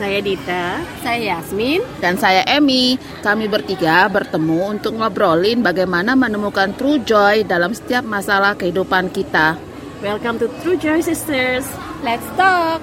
Saya 0.00 0.24
Dita, 0.24 0.80
saya 1.04 1.20
Yasmin. 1.36 1.84
Dan 2.00 2.16
saya 2.16 2.40
Emmy, 2.48 2.96
kami 3.20 3.52
bertiga 3.52 4.08
bertemu 4.08 4.80
untuk 4.80 4.96
ngobrolin 4.96 5.60
bagaimana 5.60 6.16
menemukan 6.16 6.72
true 6.72 7.04
joy 7.04 7.44
dalam 7.44 7.76
setiap 7.76 8.00
masalah 8.08 8.56
kehidupan 8.56 9.12
kita. 9.12 9.60
Welcome 10.00 10.40
to 10.40 10.48
True 10.64 10.80
Joy 10.80 11.04
Sisters. 11.04 11.68
Let's 12.00 12.24
talk. 12.40 12.80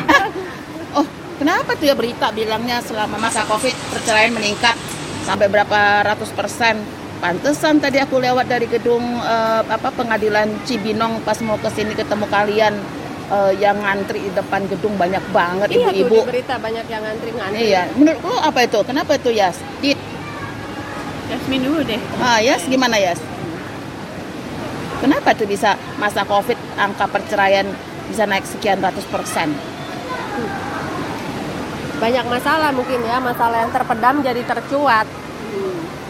Oh, 0.96 1.04
kenapa 1.36 1.76
tuh 1.76 1.92
ya 1.92 1.94
berita 1.94 2.32
bilangnya 2.32 2.80
selama 2.82 3.20
masa 3.20 3.44
Covid 3.44 3.76
perceraian 3.92 4.32
meningkat 4.32 4.74
sampai 5.28 5.46
berapa 5.46 6.08
ratus 6.08 6.32
persen? 6.32 6.80
Pantesan 7.20 7.84
tadi 7.84 8.00
aku 8.00 8.16
lewat 8.16 8.48
dari 8.48 8.64
gedung 8.64 9.04
eh, 9.20 9.62
apa 9.68 9.92
pengadilan 9.92 10.64
Cibinong 10.64 11.20
pas 11.20 11.36
mau 11.44 11.60
ke 11.60 11.68
sini 11.68 11.92
ketemu 11.92 12.26
kalian 12.32 12.74
eh, 13.30 13.52
yang 13.56 13.78
ngantri 13.78 14.18
di 14.20 14.30
depan 14.30 14.66
gedung 14.66 14.94
banyak 14.94 15.22
banget 15.30 15.68
Iya 15.70 15.88
tuh 15.88 15.94
di 15.94 16.00
ibu-ibu. 16.02 16.26
berita 16.26 16.54
banyak 16.58 16.86
yang 16.86 17.02
ngantri-ngantri. 17.02 17.62
Iya, 17.62 17.82
menurut 17.94 18.20
lu 18.20 18.34
apa 18.36 18.58
itu? 18.62 18.78
Kenapa 18.82 19.12
itu 19.14 19.30
Yas? 19.30 19.56
Dit, 19.78 19.98
Yasmin 21.30 21.62
dulu 21.62 21.80
deh. 21.86 22.00
Ah, 22.18 22.42
Yas 22.42 22.66
gimana 22.66 22.98
Yas? 22.98 23.22
Kenapa 25.00 25.32
tuh 25.32 25.48
bisa 25.48 25.80
masa 25.96 26.28
Covid 26.28 26.58
angka 26.76 27.08
perceraian 27.08 27.64
bisa 28.06 28.26
naik 28.26 28.44
sekian 28.44 28.82
ratus 28.82 29.06
persen? 29.08 29.54
Banyak 31.96 32.26
masalah 32.26 32.72
mungkin 32.72 33.00
ya, 33.04 33.16
masalah 33.16 33.64
yang 33.64 33.72
terpendam 33.72 34.20
jadi 34.20 34.40
tercuat. 34.40 35.04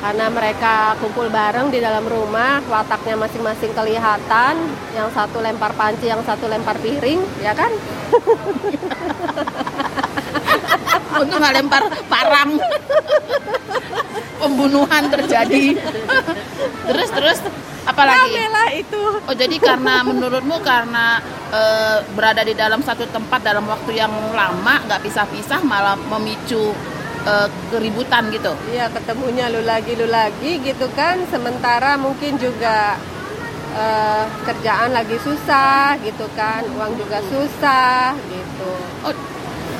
Karena 0.00 0.32
mereka 0.32 0.96
kumpul 0.96 1.28
bareng 1.28 1.68
di 1.68 1.76
dalam 1.76 2.08
rumah, 2.08 2.64
wataknya 2.64 3.20
masing-masing 3.20 3.76
kelihatan. 3.76 4.56
Yang 4.96 5.12
satu 5.12 5.44
lempar 5.44 5.76
panci, 5.76 6.08
yang 6.08 6.24
satu 6.24 6.48
lempar 6.48 6.80
piring, 6.80 7.20
ya 7.44 7.52
kan? 7.52 7.68
Untuk 11.20 11.36
nggak 11.36 11.54
lempar 11.60 11.84
parang, 12.08 12.56
pembunuhan 14.40 15.04
terjadi. 15.12 15.76
terus 16.88 17.12
terus 17.12 17.44
apalagi? 17.84 18.32
Rame 18.32 18.48
lah 18.48 18.68
itu. 18.72 19.04
Oh 19.28 19.36
jadi 19.36 19.60
karena 19.60 20.00
menurutmu 20.00 20.64
karena 20.64 21.20
eh, 21.52 22.00
berada 22.16 22.40
di 22.40 22.56
dalam 22.56 22.80
satu 22.80 23.04
tempat 23.12 23.44
dalam 23.44 23.68
waktu 23.68 24.00
yang 24.00 24.08
lama 24.32 24.80
nggak 24.88 25.04
pisah-pisah 25.04 25.60
malah 25.60 26.00
memicu 26.00 26.72
eh, 27.26 27.48
keributan 27.72 28.30
gitu? 28.30 28.52
Iya 28.70 28.88
ketemunya 28.92 29.50
lu 29.52 29.64
lagi 29.64 29.96
lu 29.96 30.06
lagi 30.06 30.60
gitu 30.62 30.86
kan. 30.94 31.20
Sementara 31.28 31.96
mungkin 32.00 32.36
juga 32.38 32.96
eh, 33.74 34.24
kerjaan 34.46 34.94
lagi 34.94 35.16
susah 35.20 35.98
gitu 36.04 36.26
kan. 36.36 36.64
Uang 36.76 36.96
juga 36.96 37.18
susah 37.26 38.14
gitu. 38.28 38.70
Oh, 39.04 39.14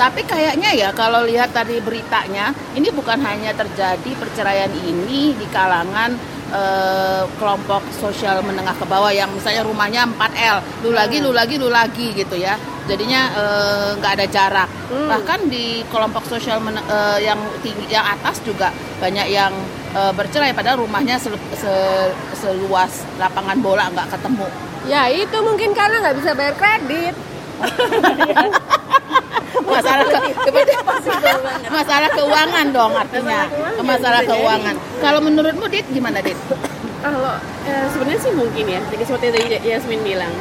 tapi 0.01 0.25
kayaknya 0.25 0.73
ya 0.73 0.89
kalau 0.97 1.29
lihat 1.29 1.53
tadi 1.53 1.77
beritanya, 1.85 2.57
ini 2.73 2.89
bukan 2.89 3.21
hanya 3.21 3.53
terjadi 3.53 4.17
perceraian 4.17 4.73
ini 4.73 5.37
di 5.37 5.47
kalangan 5.53 6.17
eh, 6.51 7.23
kelompok 7.37 7.83
sosial 7.93 8.43
menengah 8.43 8.73
ke 8.73 8.85
bawah 8.85 9.11
yang 9.11 9.31
misalnya 9.31 9.63
rumahnya 9.63 10.03
4L, 10.09 10.57
lu 10.83 10.91
lagi, 10.91 11.19
lu 11.19 11.31
lagi, 11.31 11.55
lu 11.57 11.69
lagi 11.69 12.13
gitu 12.13 12.35
ya. 12.35 12.55
Jadinya 12.85 13.21
eh, 13.33 13.89
nggak 13.97 14.13
ada 14.19 14.27
jarak. 14.27 14.69
Hmm. 14.91 15.07
Bahkan 15.09 15.47
di 15.47 15.87
kelompok 15.87 16.27
sosial 16.27 16.59
men- 16.59 16.83
eh, 16.83 17.19
yang 17.23 17.39
tinggi, 17.61 17.87
yang 17.89 18.03
atas 18.05 18.43
juga 18.43 18.69
banyak 18.99 19.27
yang 19.27 19.55
eh, 19.91 20.13
bercerai 20.13 20.51
padahal 20.51 20.83
rumahnya 20.83 21.17
sel- 21.17 21.39
se- 21.55 22.13
seluas 22.35 23.03
lapangan 23.17 23.59
bola 23.59 23.87
nggak 23.89 24.11
ketemu. 24.11 24.47
ya 24.89 25.07
itu 25.07 25.37
mungkin 25.45 25.77
karena 25.77 26.01
nggak 26.01 26.17
bisa 26.19 26.33
bayar 26.33 26.57
kredit 26.57 27.13
masalah 31.81 32.11
keuangan 32.13 32.67
dong 32.71 32.93
artinya. 32.93 33.49
Masalah 33.81 34.21
keuangan. 34.29 34.75
Kalau 35.01 35.21
menurutmu 35.25 35.65
dit 35.73 35.87
gimana 35.89 36.21
dit? 36.21 36.37
Kalau 37.01 37.35
eh, 37.65 37.87
sebenarnya 37.97 38.21
sih 38.21 38.33
mungkin 38.37 38.65
ya, 38.69 38.81
jadi 38.93 39.03
seperti 39.09 39.25
yang 39.33 39.37
tadi 39.41 39.69
Yasmin 39.73 40.01
bilang, 40.05 40.33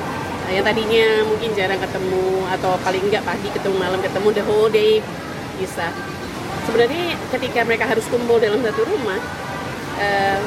eh, 0.51 0.59
yang 0.59 0.65
tadinya 0.67 1.23
mungkin 1.23 1.49
jarang 1.55 1.79
ketemu 1.79 2.43
atau 2.59 2.75
paling 2.83 3.03
enggak 3.07 3.23
pagi 3.23 3.47
ketemu 3.47 3.75
malam 3.79 3.99
ketemu 4.03 4.27
the 4.35 4.43
whole 4.43 4.67
day 4.67 4.99
bisa. 5.55 5.87
Sebenarnya 6.67 7.15
ketika 7.31 7.63
mereka 7.63 7.87
harus 7.87 8.03
kumpul 8.11 8.43
dalam 8.43 8.59
satu 8.59 8.83
rumah, 8.83 9.19
eh, 10.03 10.39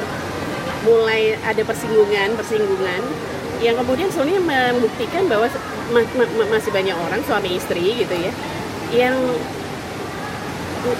mulai 0.85 1.33
ada 1.41 1.61
persinggungan, 1.65 2.37
persinggungan 2.37 3.01
yang 3.63 3.79
kemudian 3.79 4.11
sebenarnya 4.11 4.43
membuktikan 4.75 5.23
bahwa 5.31 5.47
ma- 5.95 6.13
ma- 6.19 6.33
ma- 6.35 6.49
masih 6.51 6.69
banyak 6.75 6.91
orang 6.93 7.23
suami 7.23 7.55
istri 7.55 7.95
gitu 7.95 8.11
ya 8.11 8.31
yang 8.91 9.15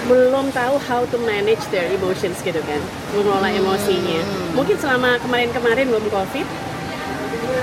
belum 0.08 0.48
tahu 0.56 0.80
how 0.88 1.04
to 1.08 1.16
manage 1.28 1.60
their 1.68 1.84
emotions 1.92 2.40
gitu 2.40 2.60
kan. 2.64 2.80
Mengelola 3.12 3.52
emosinya. 3.52 4.20
Mungkin 4.56 4.76
selama 4.80 5.20
kemarin-kemarin 5.20 5.92
belum 5.92 6.08
covid 6.08 6.46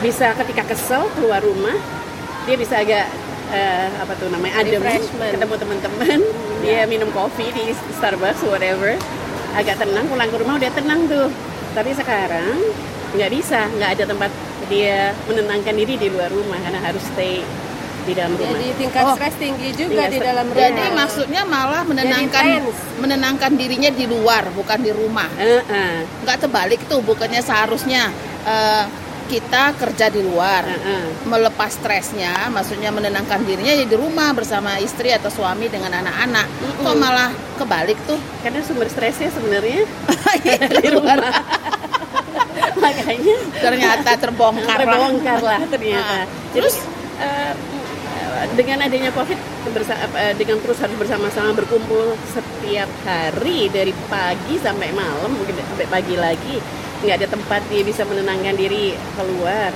bisa 0.02 0.34
ketika 0.38 0.66
kesel 0.74 1.09
keluar 1.18 1.42
rumah 1.42 1.78
dia 2.46 2.58
bisa 2.58 2.82
agak 2.82 3.06
eh, 3.54 3.90
apa 4.02 4.14
tuh 4.18 4.30
namanya 4.34 4.62
adem 4.62 4.82
ketemu 5.18 5.56
teman-teman 5.58 6.20
dia 6.66 6.86
minum 6.90 7.09
kopi 7.14 7.54
di 7.54 7.74
Starbucks 7.98 8.46
whatever 8.50 8.98
agak 9.53 9.78
tenang 9.82 10.06
pulang 10.09 10.30
ke 10.30 10.38
rumah 10.38 10.56
udah 10.62 10.72
tenang 10.74 11.06
tuh. 11.09 11.30
Tapi 11.72 11.92
sekarang 11.96 12.58
nggak 13.18 13.30
bisa 13.34 13.68
nggak 13.78 13.90
ada 14.00 14.03
tempat 14.08 14.32
dia 14.72 15.12
menenangkan 15.28 15.76
diri 15.76 16.00
di 16.00 16.08
luar 16.08 16.32
rumah 16.32 16.56
karena 16.64 16.80
harus 16.80 17.03
stay 17.12 17.44
di 18.02 18.14
dalam 18.14 18.34
rumah. 18.34 18.54
jadi 18.54 18.70
tingkat 18.76 19.04
Oh. 19.04 19.16
stres 19.16 19.36
tinggi 19.36 19.70
juga 19.72 20.06
Tingkat 20.06 20.10
di 20.10 20.20
dalam 20.20 20.46
rumah. 20.46 20.62
Jadi 20.62 20.84
maksudnya 20.92 21.42
malah 21.44 21.82
menenangkan 21.84 22.46
menenangkan 22.98 23.52
dirinya 23.54 23.90
di 23.90 24.06
luar 24.06 24.50
bukan 24.52 24.80
di 24.80 24.92
rumah. 24.92 25.30
Heeh, 25.34 26.06
nggak 26.22 26.38
terbalik 26.40 26.82
tuh 26.86 27.00
bukannya 27.00 27.40
seharusnya 27.40 28.10
eh, 28.44 28.86
kita 29.28 29.72
kerja 29.76 30.10
di 30.10 30.20
luar. 30.20 30.68
Heeh. 30.68 31.24
melepas 31.24 31.72
stresnya 31.72 32.50
maksudnya 32.50 32.92
menenangkan 32.92 33.40
dirinya 33.42 33.72
ya 33.72 33.86
di 33.86 33.96
rumah 33.96 34.34
bersama 34.34 34.76
istri 34.78 35.08
atau 35.10 35.30
suami 35.30 35.70
dengan 35.70 35.94
anak-anak. 35.96 36.48
Kok 36.82 36.96
malah 36.96 37.30
kebalik 37.56 37.96
tuh? 38.04 38.20
Karena 38.42 38.60
sumber 38.60 38.90
stresnya 38.90 39.32
sebenarnya 39.32 39.86
di 40.84 40.90
luar. 40.92 41.18
makanya 42.76 43.36
ternyata 43.56 44.10
terbongkar 44.18 44.78
lah. 44.78 45.00
terbongkar 45.00 45.40
lah 45.40 45.60
ternyata. 45.66 46.16
Nah, 46.18 46.26
Terus? 46.52 46.76
eh, 47.20 47.54
dengan 48.57 48.81
adanya 48.81 49.13
covid 49.13 49.38
eh, 49.38 50.34
dengan 50.38 50.57
terus 50.62 50.79
harus 50.81 50.97
bersama-sama 50.97 51.53
berkumpul 51.53 52.18
setiap 52.34 52.90
hari 53.06 53.69
dari 53.69 53.94
pagi 54.09 54.57
sampai 54.57 54.90
malam 54.94 55.31
mungkin 55.34 55.56
sampai 55.62 55.88
pagi 55.88 56.16
lagi 56.18 56.57
nggak 57.02 57.18
ada 57.18 57.28
tempat 57.34 57.62
dia 57.69 57.81
bisa 57.81 58.06
menenangkan 58.06 58.53
diri 58.53 58.94
keluar. 59.18 59.74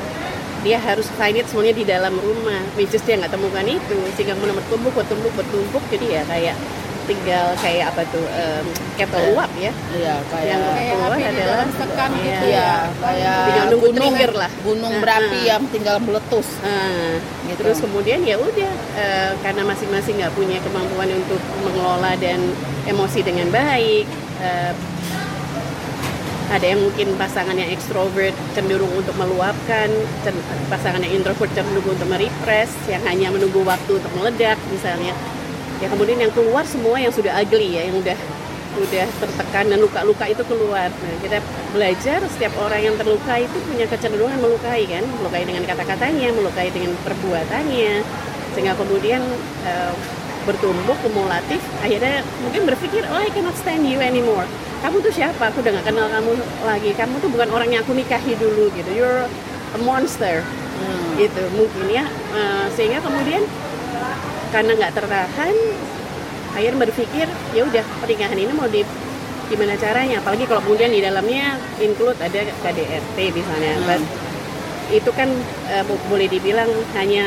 Dia 0.65 0.81
harus 0.81 1.05
find 1.13 1.37
it 1.37 1.45
semuanya 1.45 1.77
di 1.77 1.85
dalam 1.85 2.17
rumah 2.17 2.61
which 2.73 2.93
is 2.93 3.01
dia 3.05 3.17
nggak 3.21 3.33
temukan 3.33 3.65
itu 3.65 3.97
sehingga 4.17 4.33
kemudian 4.33 4.57
bertumpuk 4.57 4.93
bertumpuk 4.97 5.33
bertumpuk 5.37 5.83
jadi 5.93 6.21
ya 6.21 6.23
kayak 6.25 6.55
tinggal 7.05 7.53
kayak 7.61 7.93
apa 7.93 8.01
tuh 8.09 8.25
em, 8.33 8.65
kettle 8.95 9.25
uap 9.35 9.51
ya 9.55 9.71
Iya, 9.93 10.13
yang 10.15 10.23
kayak 10.31 10.57
Kayak 10.57 10.89
keluar 10.91 11.11
api 11.11 11.21
di 11.21 11.27
adalah 11.29 11.67
sekam 11.69 12.09
gitu 12.15 12.25
Iya. 12.25 12.41
Iya, 12.47 12.71
kayak 12.97 13.37
Tinggal 13.45 13.65
nunggu 13.69 13.87
gunung, 13.91 14.13
trigger 14.15 14.31
lah. 14.33 14.51
gunung 14.63 14.93
Nah, 14.95 15.01
berapi 15.03 15.39
nah. 15.39 15.49
yang 15.51 15.61
tinggal 15.69 15.97
meletus. 16.01 16.47
Ah, 16.63 17.13
Gitu. 17.45 17.59
Terus 17.61 17.77
kemudian 17.77 18.19
ya 18.25 18.35
udah 18.35 18.71
eh, 18.97 19.31
karena 19.39 19.61
masing-masing 19.63 20.17
nggak 20.17 20.33
punya 20.33 20.57
kemampuan 20.59 21.09
untuk 21.13 21.37
mengelola 21.61 22.17
dan 22.17 22.39
emosi 22.85 23.19
dengan 23.21 23.47
baik. 23.53 24.05
eh, 24.41 24.73
ada 26.45 26.61
yang 26.61 26.77
mungkin 26.77 27.17
pasangan 27.17 27.57
yang 27.57 27.73
ekstrovert 27.73 28.31
cenderung 28.53 28.93
untuk 28.93 29.17
meluapkan, 29.17 29.89
pasangan 30.69 31.01
yang 31.01 31.17
introvert 31.17 31.49
cenderung 31.51 31.83
untuk 31.83 32.05
merepress, 32.05 32.69
yang 32.85 33.01
hanya 33.01 33.33
menunggu 33.33 33.65
waktu 33.65 33.97
untuk 33.97 34.13
meledak 34.13 34.53
misalnya. 34.69 35.11
Ya 35.81 35.89
kemudian 35.89 36.21
yang 36.21 36.29
keluar 36.31 36.61
semua 36.63 37.01
yang 37.01 37.09
sudah 37.09 37.33
ugly 37.41 37.75
ya, 37.75 37.89
yang 37.89 37.97
udah 37.97 38.13
udah 38.75 39.07
tertekan 39.23 39.65
dan 39.71 39.79
luka-luka 39.79 40.25
itu 40.27 40.43
keluar. 40.47 40.91
Nah, 40.91 41.15
kita 41.23 41.39
belajar 41.71 42.19
setiap 42.27 42.53
orang 42.59 42.81
yang 42.91 42.95
terluka 42.99 43.39
itu 43.39 43.57
punya 43.67 43.85
kecenderungan 43.87 44.37
melukai 44.39 44.83
kan, 44.87 45.03
melukai 45.21 45.43
dengan 45.47 45.63
kata-katanya, 45.63 46.29
melukai 46.35 46.69
dengan 46.71 46.93
perbuatannya, 47.03 47.93
sehingga 48.53 48.73
kemudian 48.75 49.21
eh, 49.67 49.93
bertumbuk 50.45 50.93
kumulatif 51.01 51.57
akhirnya 51.81 52.21
mungkin 52.45 52.69
berpikir 52.69 53.01
oh 53.09 53.17
I 53.17 53.33
cannot 53.33 53.57
stand 53.57 53.89
you 53.89 53.97
anymore. 53.97 54.45
Kamu 54.85 55.01
tuh 55.01 55.09
siapa? 55.09 55.49
Aku 55.49 55.65
udah 55.65 55.81
gak 55.81 55.89
kenal 55.89 56.05
kamu 56.13 56.37
lagi. 56.61 56.93
Kamu 56.93 57.17
tuh 57.17 57.33
bukan 57.33 57.49
orang 57.49 57.73
yang 57.73 57.81
aku 57.81 57.97
nikahi 57.97 58.37
dulu 58.37 58.69
gitu. 58.77 58.89
You're 58.93 59.25
a 59.73 59.79
monster. 59.81 60.45
Hmm. 60.75 61.15
gitu 61.15 61.43
mungkin 61.55 61.87
ya. 61.87 62.05
Eh, 62.35 62.67
sehingga 62.75 62.99
kemudian 62.99 63.47
karena 64.51 64.71
nggak 64.75 64.93
tertahan 64.95 65.55
akhirnya 66.55 66.79
berpikir 66.81 67.27
ya 67.51 67.61
udah 67.61 67.83
pernikahan 67.99 68.33
ini 68.33 68.51
mau 68.51 68.65
di 68.65 68.81
gimana 69.45 69.75
caranya 69.75 70.17
apalagi 70.17 70.49
kalau 70.49 70.63
kemudian 70.63 70.89
di 70.89 70.99
dalamnya 70.99 71.53
include 71.77 72.17
ada 72.17 72.41
KDRT 72.63 73.17
misalnya 73.31 73.73
Hmm. 73.75 73.85
But 73.85 74.01
itu 74.85 75.09
kan 75.11 75.29
bo- 75.83 76.01
boleh 76.07 76.25
dibilang 76.25 76.69
hanya 76.93 77.25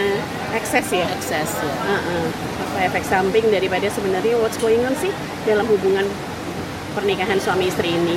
ekses 0.50 0.88
ya 0.88 1.06
Ekses 1.12 1.50
ya. 1.54 1.72
Uh-uh. 1.84 2.26
apa 2.58 2.78
efek 2.86 3.02
samping 3.02 3.46
daripada 3.48 3.86
sebenarnya 3.88 4.38
what's 4.38 4.56
going 4.56 4.78
on 4.82 4.94
sih 4.94 5.10
dalam 5.42 5.66
hubungan 5.66 6.06
pernikahan 6.92 7.38
suami 7.38 7.66
istri 7.66 7.90
ini 7.90 8.16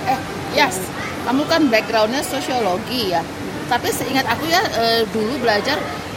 Eh, 0.00 0.18
Yas, 0.56 0.80
kamu 1.22 1.44
kan 1.44 1.68
backgroundnya 1.68 2.24
sosiologi 2.24 3.12
ya. 3.12 3.20
Tapi 3.68 3.92
seingat 3.92 4.24
aku 4.24 4.48
ya 4.48 4.58
eh, 4.58 5.02
dulu 5.06 5.38
belajar 5.38 5.76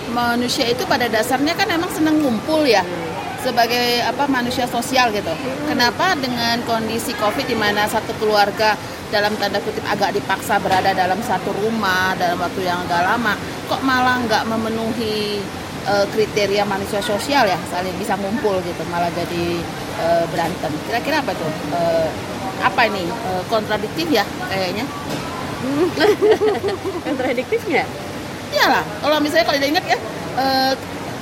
manusia 0.10 0.66
itu 0.66 0.82
pada 0.86 1.06
dasarnya 1.06 1.54
kan 1.54 1.68
emang 1.68 1.90
seneng 1.90 2.18
ngumpul 2.18 2.64
ya 2.64 2.82
sebagai 3.44 4.00
apa 4.08 4.24
manusia 4.32 4.64
sosial 4.66 5.12
gitu. 5.12 5.30
Kenapa 5.68 6.16
dengan 6.16 6.64
kondisi 6.64 7.12
COVID 7.20 7.44
di 7.44 7.58
mana 7.60 7.84
satu 7.92 8.16
keluarga 8.16 8.80
dalam 9.12 9.36
tanda 9.38 9.60
kutip 9.62 9.84
agak 9.86 10.16
dipaksa 10.16 10.58
berada 10.64 10.96
dalam 10.96 11.20
satu 11.22 11.52
rumah 11.60 12.16
dalam 12.16 12.40
waktu 12.40 12.66
yang 12.66 12.82
agak 12.88 13.04
lama, 13.04 13.36
kok 13.68 13.84
malah 13.84 14.18
nggak 14.26 14.44
memenuhi 14.48 15.44
eh, 15.86 16.06
kriteria 16.16 16.64
manusia 16.64 17.04
sosial 17.04 17.46
ya, 17.46 17.60
saling 17.70 17.94
bisa 18.00 18.16
ngumpul 18.18 18.58
gitu, 18.64 18.82
malah 18.90 19.12
jadi 19.12 19.60
eh, 20.00 20.26
berantem. 20.32 20.72
Kira-kira 20.88 21.20
apa 21.20 21.36
tuh? 21.36 21.52
Eh, 21.76 22.10
apa 22.64 22.88
ini 22.88 23.04
kontradiktif 23.52 24.08
ya 24.08 24.24
kayaknya? 24.48 24.88
kontradiktif 27.06 27.60
nggak 27.68 27.88
Iyalah, 28.54 28.86
kalau 29.02 29.18
misalnya 29.20 29.46
kalau 29.50 29.60
diingat 29.60 29.84
ya 29.90 29.98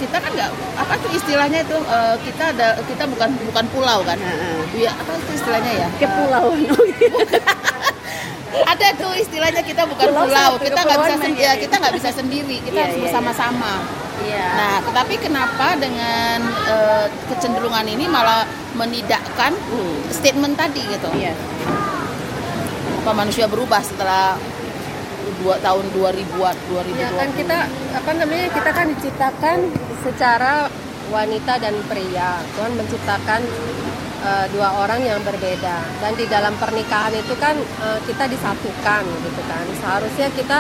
kita 0.02 0.18
kan 0.18 0.32
nggak 0.34 0.50
apa 0.74 0.94
tuh 0.98 1.12
istilahnya 1.14 1.60
itu 1.62 1.78
eh, 1.78 2.16
kita 2.26 2.44
ada 2.58 2.68
kita 2.90 3.04
bukan 3.06 3.30
bukan 3.46 3.66
pulau 3.70 4.00
kan? 4.02 4.18
Heeh. 4.18 4.58
Iya 4.82 4.92
apa 4.98 5.12
itu 5.14 5.32
istilahnya 5.38 5.72
ya? 5.86 5.88
kepulauan 6.02 6.62
oh, 6.74 6.86
iya. 6.90 7.10
Ada 8.52 8.88
tuh 9.00 9.16
istilahnya 9.16 9.64
kita 9.64 9.88
bukan 9.88 10.12
Pulau 10.12 10.28
pulau, 10.28 10.52
kita 10.60 10.76
nggak 10.76 11.00
bisa 11.00 11.16
kepulauan 11.16 11.24
sendiri, 11.24 11.48
ya, 11.48 11.54
kita 11.56 11.76
nggak 11.80 11.96
bisa 11.96 12.10
sendiri, 12.12 12.56
kita 12.60 12.76
Iya, 12.76 12.84
harus 12.84 12.98
iya. 13.00 13.04
bersama-sama. 13.08 13.74
Iya. 14.22 14.48
Nah, 14.60 14.76
tetapi 14.84 15.16
kenapa 15.18 15.68
dengan 15.80 16.38
eh, 16.68 17.06
kecenderungan 17.32 17.88
ini 17.88 18.06
malah 18.12 18.44
menidakkan 18.76 19.56
Hmm. 19.56 20.04
statement 20.12 20.60
tadi 20.60 20.84
gitu? 20.84 21.10
Iya. 21.16 21.32
Apa 23.02 23.12
manusia 23.16 23.48
berubah 23.48 23.80
setelah 23.82 24.36
dua 25.42 25.56
tahun 25.58 25.86
2000-an, 25.96 26.56
2020? 26.70 27.02
Ya 27.02 27.10
kan 27.16 27.30
kita 27.34 27.58
apa 27.98 28.12
namanya 28.14 28.46
kita 28.52 28.70
kan 28.70 28.86
diciptakan 28.94 29.58
secara 30.02 30.68
wanita 31.12 31.60
dan 31.62 31.76
pria. 31.86 32.40
Tuhan 32.56 32.74
menciptakan 32.80 33.42
eh, 34.26 34.46
dua 34.56 34.70
orang 34.82 35.02
yang 35.04 35.20
berbeda 35.22 35.78
dan 36.02 36.12
di 36.16 36.26
dalam 36.26 36.56
pernikahan 36.58 37.14
itu 37.14 37.36
kan 37.38 37.56
eh, 37.58 38.00
kita 38.08 38.26
disatukan 38.32 39.04
gitu 39.06 39.42
kan. 39.46 39.66
Seharusnya 39.84 40.28
kita 40.34 40.60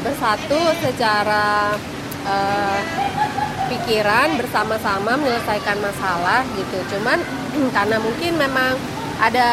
bersatu 0.00 0.60
secara 0.80 1.76
eh, 2.24 2.80
pikiran 3.70 4.34
bersama-sama 4.40 5.14
menyelesaikan 5.20 5.78
masalah 5.78 6.42
gitu. 6.58 6.78
Cuman 6.96 7.20
karena 7.76 7.96
mungkin 8.00 8.32
memang 8.40 8.74
ada 9.20 9.50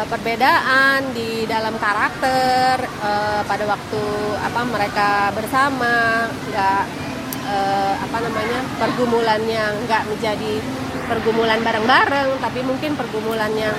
eh, 0.00 0.06
perbedaan 0.08 1.12
di 1.12 1.44
dalam 1.44 1.76
karakter 1.76 2.80
eh, 2.82 3.40
pada 3.44 3.64
waktu 3.68 4.02
apa 4.40 4.60
mereka 4.66 5.10
bersama 5.36 6.24
nggak 6.48 7.03
eh, 7.44 7.94
apa 8.00 8.18
namanya 8.20 8.60
pergumulan 8.80 9.42
yang 9.44 9.72
nggak 9.84 10.02
menjadi 10.08 10.52
pergumulan 11.04 11.60
bareng-bareng 11.60 12.40
tapi 12.40 12.60
mungkin 12.64 12.96
pergumulan 12.96 13.52
yang 13.52 13.76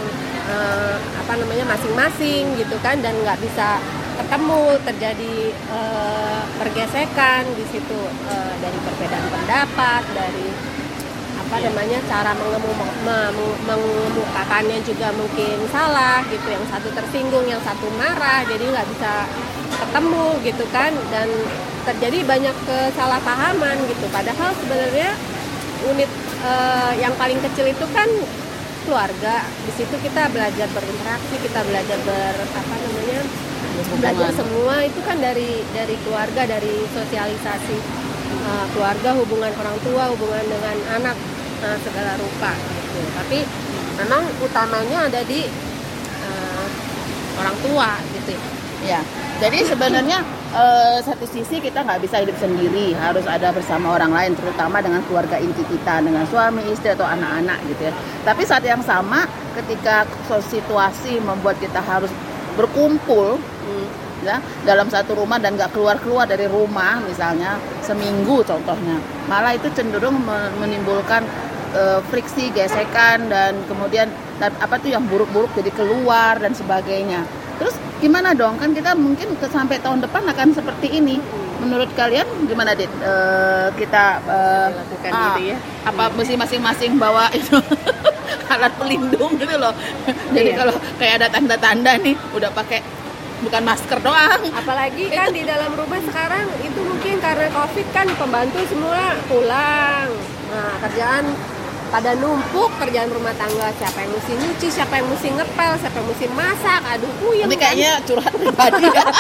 eh, 0.50 0.98
apa 1.26 1.34
namanya 1.42 1.66
masing-masing 1.74 2.54
gitu 2.62 2.78
kan 2.86 3.02
dan 3.02 3.18
nggak 3.26 3.42
bisa 3.42 3.82
ketemu 4.16 4.80
terjadi 4.86 5.36
eh, 5.52 6.42
pergesekan 6.62 7.44
di 7.58 7.66
situ 7.74 8.00
eh, 8.30 8.54
dari 8.62 8.78
perbedaan 8.80 9.28
pendapat 9.34 10.04
dari 10.14 10.50
apa 11.46 11.62
namanya 11.62 12.02
cara 12.10 12.34
mengemukakannya 13.70 14.82
juga 14.82 15.14
mungkin 15.14 15.62
salah 15.70 16.26
gitu 16.26 16.48
yang 16.50 16.66
satu 16.74 16.90
tersinggung 16.90 17.46
yang 17.46 17.62
satu 17.62 17.86
marah 18.02 18.42
jadi 18.50 18.66
nggak 18.66 18.88
bisa 18.98 19.30
ketemu 19.70 20.26
gitu 20.46 20.66
kan 20.70 20.92
dan 21.10 21.28
terjadi 21.86 22.26
banyak 22.26 22.56
kesalahpahaman 22.66 23.78
gitu. 23.88 24.06
Padahal 24.10 24.52
sebenarnya 24.58 25.12
unit 25.86 26.12
eh, 26.42 26.94
yang 27.00 27.14
paling 27.16 27.38
kecil 27.46 27.70
itu 27.70 27.86
kan 27.94 28.10
keluarga. 28.86 29.46
Di 29.66 29.72
situ 29.74 29.96
kita 30.02 30.30
belajar 30.30 30.68
berinteraksi 30.74 31.36
kita 31.42 31.60
belajar 31.66 31.98
ber 32.06 32.36
apa 32.46 32.76
namanya 32.82 33.22
belajar 34.02 34.30
semua. 34.34 34.76
Itu 34.86 35.00
kan 35.06 35.18
dari 35.22 35.62
dari 35.74 35.96
keluarga 36.06 36.46
dari 36.46 36.86
sosialisasi 36.94 37.78
uh, 38.46 38.66
keluarga 38.72 39.18
hubungan 39.18 39.52
orang 39.58 39.78
tua 39.82 40.04
hubungan 40.14 40.46
dengan 40.46 40.78
anak 41.02 41.18
uh, 41.66 41.78
segala 41.82 42.14
rupa 42.22 42.54
gitu. 42.54 43.02
Tapi 43.18 43.40
memang 44.00 44.22
utamanya 44.40 45.10
ada 45.10 45.22
di 45.26 45.50
uh, 46.24 46.68
orang 47.42 47.58
tua 47.66 47.90
gitu 48.16 48.38
ya 48.38 48.65
Ya, 48.86 49.02
jadi 49.42 49.66
sebenarnya 49.66 50.22
eh, 50.54 51.02
satu 51.02 51.26
sisi 51.26 51.58
kita 51.58 51.82
nggak 51.82 52.06
bisa 52.06 52.22
hidup 52.22 52.38
sendiri, 52.38 52.94
harus 52.94 53.26
ada 53.26 53.50
bersama 53.50 53.98
orang 53.98 54.14
lain, 54.14 54.38
terutama 54.38 54.78
dengan 54.78 55.02
keluarga 55.10 55.42
inti 55.42 55.66
kita, 55.66 56.06
dengan 56.06 56.22
suami, 56.30 56.62
istri 56.70 56.94
atau 56.94 57.02
anak-anak 57.02 57.66
gitu 57.66 57.90
ya. 57.90 57.94
Tapi 58.22 58.46
saat 58.46 58.62
yang 58.62 58.86
sama, 58.86 59.26
ketika 59.58 60.06
situasi 60.30 61.18
membuat 61.18 61.58
kita 61.58 61.82
harus 61.82 62.14
berkumpul, 62.54 63.42
ya 64.22 64.38
dalam 64.70 64.86
satu 64.86 65.18
rumah 65.18 65.42
dan 65.42 65.58
nggak 65.58 65.74
keluar-keluar 65.74 66.30
dari 66.30 66.46
rumah, 66.46 67.02
misalnya 67.10 67.58
seminggu 67.82 68.46
contohnya, 68.46 69.02
malah 69.26 69.58
itu 69.58 69.66
cenderung 69.74 70.22
me- 70.22 70.54
menimbulkan 70.62 71.26
eh, 71.74 72.06
friksi, 72.14 72.54
gesekan 72.54 73.34
dan 73.34 73.58
kemudian 73.66 74.14
apa 74.38 74.78
tuh 74.78 74.94
yang 74.94 75.02
buruk-buruk 75.10 75.50
jadi 75.58 75.74
keluar 75.74 76.38
dan 76.38 76.54
sebagainya. 76.54 77.26
Terus 77.56 77.76
gimana 78.00 78.36
dong? 78.36 78.60
Kan 78.60 78.76
kita 78.76 78.92
mungkin 78.96 79.36
ke 79.40 79.48
sampai 79.48 79.80
tahun 79.80 80.04
depan 80.04 80.24
akan 80.28 80.52
seperti 80.52 80.92
ini. 80.92 81.18
Menurut 81.56 81.88
kalian 81.96 82.28
gimana, 82.46 82.76
Dit? 82.76 82.92
Eh, 83.00 83.68
kita 83.80 84.20
eh, 84.28 84.68
Lakukan 84.76 85.12
ah, 85.12 85.24
gitu 85.40 85.56
ya. 85.56 85.58
Apa 85.88 86.12
mesti 86.12 86.36
masing-masing 86.36 87.00
bawa 87.00 87.32
itu 87.32 87.56
alat 88.54 88.74
pelindung 88.76 89.34
gitu 89.40 89.56
loh. 89.56 89.72
Jadi 90.36 90.50
Iya. 90.52 90.60
kalau 90.60 90.76
kayak 91.00 91.14
ada 91.24 91.28
tanda-tanda 91.32 91.92
nih 91.98 92.16
udah 92.36 92.52
pakai 92.52 92.84
bukan 93.36 93.62
masker 93.68 94.00
doang. 94.00 94.42
apalagi 94.56 95.12
kan 95.12 95.30
di 95.30 95.44
dalam 95.44 95.70
rumah 95.76 96.00
sekarang 96.08 96.48
itu 96.64 96.80
mungkin 96.82 97.20
karena 97.20 97.52
covid 97.52 97.88
kan 97.92 98.08
pembantu 98.16 98.64
semua 98.72 99.12
pulang 99.28 100.08
nah 100.50 100.72
kerjaan 100.88 101.36
pada 101.88 102.12
numpuk 102.14 102.70
kerjaan 102.76 103.08
rumah 103.08 103.34
tangga 103.34 103.72
siapa 103.74 104.00
yang 104.00 104.12
mesti 104.12 104.32
nyuci 104.36 104.68
siapa 104.70 104.94
yang 104.96 105.06
mesti 105.06 105.28
ngepel 105.32 105.72
siapa 105.78 105.96
yang 105.96 106.08
mesti 106.08 106.26
masak 106.30 106.82
aduh 106.86 107.12
puyeng 107.18 107.46
Ini 107.46 107.54
kan. 107.54 107.62
kayaknya 107.68 107.92
curhat 108.04 108.34
pribadi 108.34 108.86
ya. 108.86 109.04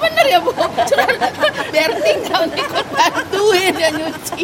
Bener 0.00 0.26
ya 0.26 0.38
Bu? 0.38 0.50
Curhat. 0.52 1.16
Biar 1.70 1.90
tinggal 1.96 2.42
ikut 2.50 2.86
bantuin 2.90 3.70
dia 3.70 3.90
nyuci. 3.90 4.42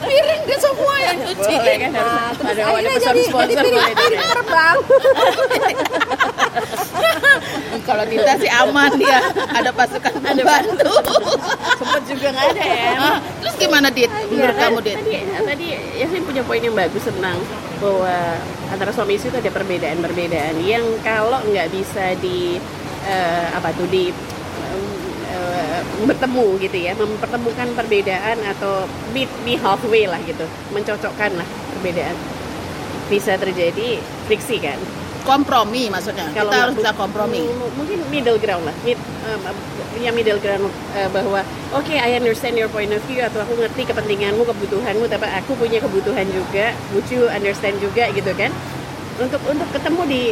Piring 0.00 0.42
dia 0.44 0.58
semua 0.58 0.94
yang 1.02 1.16
nyuci. 1.18 1.54
Boleh 1.54 1.76
kan 1.78 1.90
harus 1.90 2.04
Nah, 2.04 2.30
terus 2.30 2.46
ada 2.46 2.62
akhirnya 2.66 2.94
jadi, 2.94 3.02
jadi 3.02 3.22
sponsor 3.24 3.56
piring, 3.56 3.74
boleh 3.74 3.94
piring 3.96 4.20
deh. 4.20 4.30
terbang 4.30 4.78
Kalau 7.84 8.04
Dita 8.08 8.32
sih 8.40 8.48
aman 8.48 8.90
dia. 8.96 9.20
Ada 9.52 9.70
pasukan 9.76 10.12
pembantu. 10.18 10.92
Sempet 11.78 12.02
juga 12.08 12.28
nggak 12.32 12.46
ada 12.56 12.64
ya. 12.64 12.92
Ah, 12.96 13.18
Terus 13.44 13.54
gimana 13.60 13.88
Dit? 13.92 14.08
Menurut 14.08 14.56
Iya, 14.56 14.62
kamu 14.64 14.78
Dit? 14.80 14.96
Tadi, 14.98 15.14
tadi 15.44 15.66
Yasin 16.00 16.22
punya 16.24 16.42
poin 16.42 16.64
yang 16.64 16.72
bagus 16.72 17.04
tentang 17.04 17.36
bahwa 17.78 18.16
antara 18.72 18.90
suami 18.96 19.20
istri 19.20 19.28
itu 19.28 19.38
ada 19.38 19.52
perbedaan-perbedaan 19.52 20.54
yang 20.64 20.84
kalau 21.04 21.44
nggak 21.44 21.68
bisa 21.68 22.16
di 22.18 22.56
eh, 23.04 23.46
apa 23.52 23.68
tuh 23.76 23.84
di 23.92 24.08
em, 24.08 24.84
eh, 25.28 25.80
bertemu 26.08 26.46
gitu 26.64 26.76
ya, 26.80 26.92
mempertemukan 26.96 27.68
perbedaan 27.76 28.40
atau 28.56 28.88
meet 29.12 29.28
me 29.44 29.60
halfway 29.60 30.08
lah 30.08 30.18
gitu, 30.24 30.48
mencocokkan 30.72 31.36
lah 31.36 31.48
perbedaan 31.76 32.16
bisa 33.12 33.36
terjadi 33.36 34.00
friksi 34.24 34.56
kan. 34.64 34.80
Kompromi 35.24 35.88
maksudnya. 35.88 36.28
Kalau 36.36 36.52
kita 36.52 36.60
harus 36.68 36.76
bisa 36.78 36.92
kompromi. 36.94 37.40
mungkin 37.74 37.98
middle 38.12 38.38
ground 38.38 38.68
lah. 38.68 38.76
Mid, 38.84 39.00
um, 39.26 39.40
ya 39.98 40.12
middle 40.12 40.38
ground 40.38 40.68
uh, 40.68 41.08
bahwa 41.10 41.40
oke 41.72 41.90
I 41.90 42.14
understand 42.20 42.60
your 42.60 42.68
point 42.68 42.92
of 42.92 43.00
view 43.08 43.24
atau 43.24 43.40
aku 43.42 43.56
ngerti 43.56 43.88
kepentinganmu 43.88 44.44
kebutuhanmu 44.44 45.08
tapi 45.08 45.26
aku 45.32 45.56
punya 45.56 45.80
kebutuhan 45.80 46.28
juga. 46.30 46.76
Would 46.92 47.08
you 47.08 47.26
understand 47.32 47.80
juga? 47.80 48.12
Gitu 48.12 48.30
kan. 48.36 48.52
Untuk 49.18 49.40
untuk 49.48 49.66
ketemu 49.72 50.02
di 50.06 50.22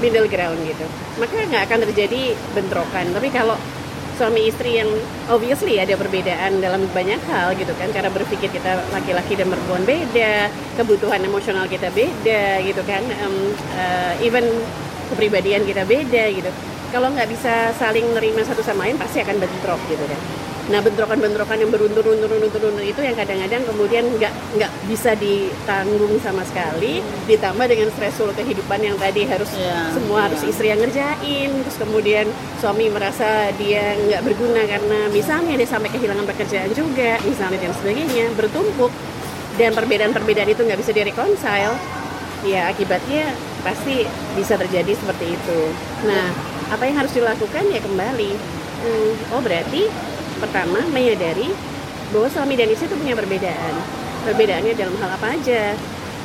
middle 0.00 0.26
ground 0.26 0.58
gitu. 0.64 0.88
Maka 1.20 1.44
nggak 1.46 1.62
akan 1.68 1.78
terjadi 1.92 2.32
bentrokan. 2.56 3.12
Tapi 3.12 3.28
kalau 3.28 3.54
suami 4.20 4.52
istri 4.52 4.76
yang 4.76 4.92
obviously 5.32 5.80
ada 5.80 5.96
perbedaan 5.96 6.60
dalam 6.60 6.84
banyak 6.92 7.16
hal 7.32 7.56
gitu 7.56 7.72
kan. 7.80 7.88
Cara 7.88 8.12
berpikir 8.12 8.52
kita 8.52 8.84
laki-laki 8.92 9.32
dan 9.32 9.48
perempuan 9.48 9.80
beda 9.88 10.52
kebutuhan 10.76 11.24
emosional 11.24 11.64
kita 11.64 11.88
beda 11.88 12.60
gitu 12.60 12.84
kan. 12.84 13.00
Em, 13.00 13.34
eh, 13.80 14.28
even 14.28 14.44
kepribadian 15.08 15.64
kita 15.64 15.88
beda 15.88 16.36
gitu. 16.36 16.52
Kalau 16.92 17.08
nggak 17.16 17.32
bisa 17.32 17.72
saling 17.80 18.04
nerima 18.12 18.44
satu 18.44 18.60
sama 18.60 18.84
lain 18.84 19.00
pasti 19.00 19.24
akan 19.24 19.40
bentrok 19.40 19.80
gitu 19.88 20.04
kan 20.04 20.39
nah 20.70 20.78
bentrokan-bentrokan 20.78 21.66
yang 21.66 21.70
beruntun-untun-untun 21.74 22.78
itu 22.86 23.00
yang 23.02 23.18
kadang-kadang 23.18 23.62
kemudian 23.66 24.06
nggak 24.06 24.30
nggak 24.54 24.70
bisa 24.86 25.18
ditanggung 25.18 26.14
sama 26.22 26.46
sekali 26.46 27.02
ditambah 27.26 27.66
dengan 27.66 27.90
stresful 27.90 28.30
kehidupan 28.38 28.78
yang 28.78 28.94
tadi 28.94 29.26
harus 29.26 29.50
Iya, 29.50 29.90
semua 29.92 30.30
harus 30.30 30.40
iya. 30.46 30.48
istri 30.54 30.66
yang 30.70 30.80
ngerjain 30.80 31.50
terus 31.66 31.76
kemudian 31.76 32.26
suami 32.62 32.86
merasa 32.86 33.50
dia 33.58 33.98
nggak 33.98 34.22
berguna 34.22 34.62
karena 34.62 35.10
misalnya 35.10 35.58
dia 35.58 35.66
sampai 35.66 35.90
kehilangan 35.90 36.22
pekerjaan 36.30 36.70
juga 36.70 37.18
misalnya 37.26 37.58
dan 37.58 37.74
sebagainya 37.74 38.30
bertumpuk 38.38 38.94
dan 39.58 39.74
perbedaan-perbedaan 39.74 40.48
itu 40.54 40.62
nggak 40.62 40.78
bisa 40.78 40.94
direconcile 40.94 41.74
ya 42.46 42.72
akibatnya 42.72 43.34
pasti 43.60 44.08
bisa 44.32 44.56
terjadi 44.56 44.96
seperti 44.96 45.36
itu. 45.36 45.60
Nah 46.08 46.32
apa 46.70 46.86
yang 46.86 46.96
harus 47.02 47.12
dilakukan? 47.12 47.68
Ya 47.68 47.82
kembali. 47.82 48.32
Hmm, 48.80 49.12
oh 49.36 49.40
berarti 49.44 49.92
pertama 50.40 50.80
menyadari 50.90 51.52
bahwa 52.10 52.26
suami 52.32 52.58
dan 52.58 52.72
istri 52.72 52.90
itu 52.90 52.96
punya 52.98 53.14
perbedaan. 53.14 53.74
Perbedaannya 54.26 54.74
dalam 54.74 54.94
hal 54.98 55.10
apa 55.14 55.26
aja? 55.36 55.76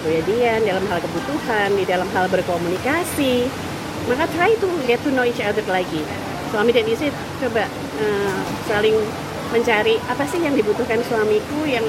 Kepribadian 0.02 0.62
dalam 0.66 0.86
hal 0.90 1.00
kebutuhan 1.02 1.70
di 1.76 1.84
dalam 1.86 2.08
hal 2.14 2.26
berkomunikasi. 2.30 3.46
Maka 4.06 4.30
try 4.38 4.54
to 4.58 4.70
get 4.86 5.02
to 5.02 5.10
know 5.14 5.26
each 5.26 5.42
other 5.42 5.66
lagi. 5.66 6.02
Suami 6.54 6.70
dan 6.72 6.86
istri 6.86 7.10
coba 7.42 7.66
eh, 8.02 8.38
saling 8.70 8.96
mencari 9.50 10.02
apa 10.10 10.26
sih 10.26 10.42
yang 10.42 10.54
dibutuhkan 10.58 11.00
suamiku 11.06 11.66
yang 11.66 11.86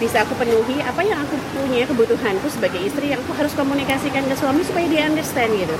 bisa 0.00 0.24
aku 0.24 0.32
penuhi 0.40 0.80
apa 0.80 1.04
yang 1.04 1.20
aku 1.20 1.36
punya 1.52 1.84
kebutuhanku 1.84 2.48
sebagai 2.48 2.80
istri 2.80 3.12
yang 3.12 3.20
aku 3.20 3.36
harus 3.36 3.52
komunikasikan 3.52 4.24
ke 4.24 4.34
suami 4.36 4.64
supaya 4.64 4.88
dia 4.88 5.04
understand 5.08 5.52
gitu. 5.52 5.76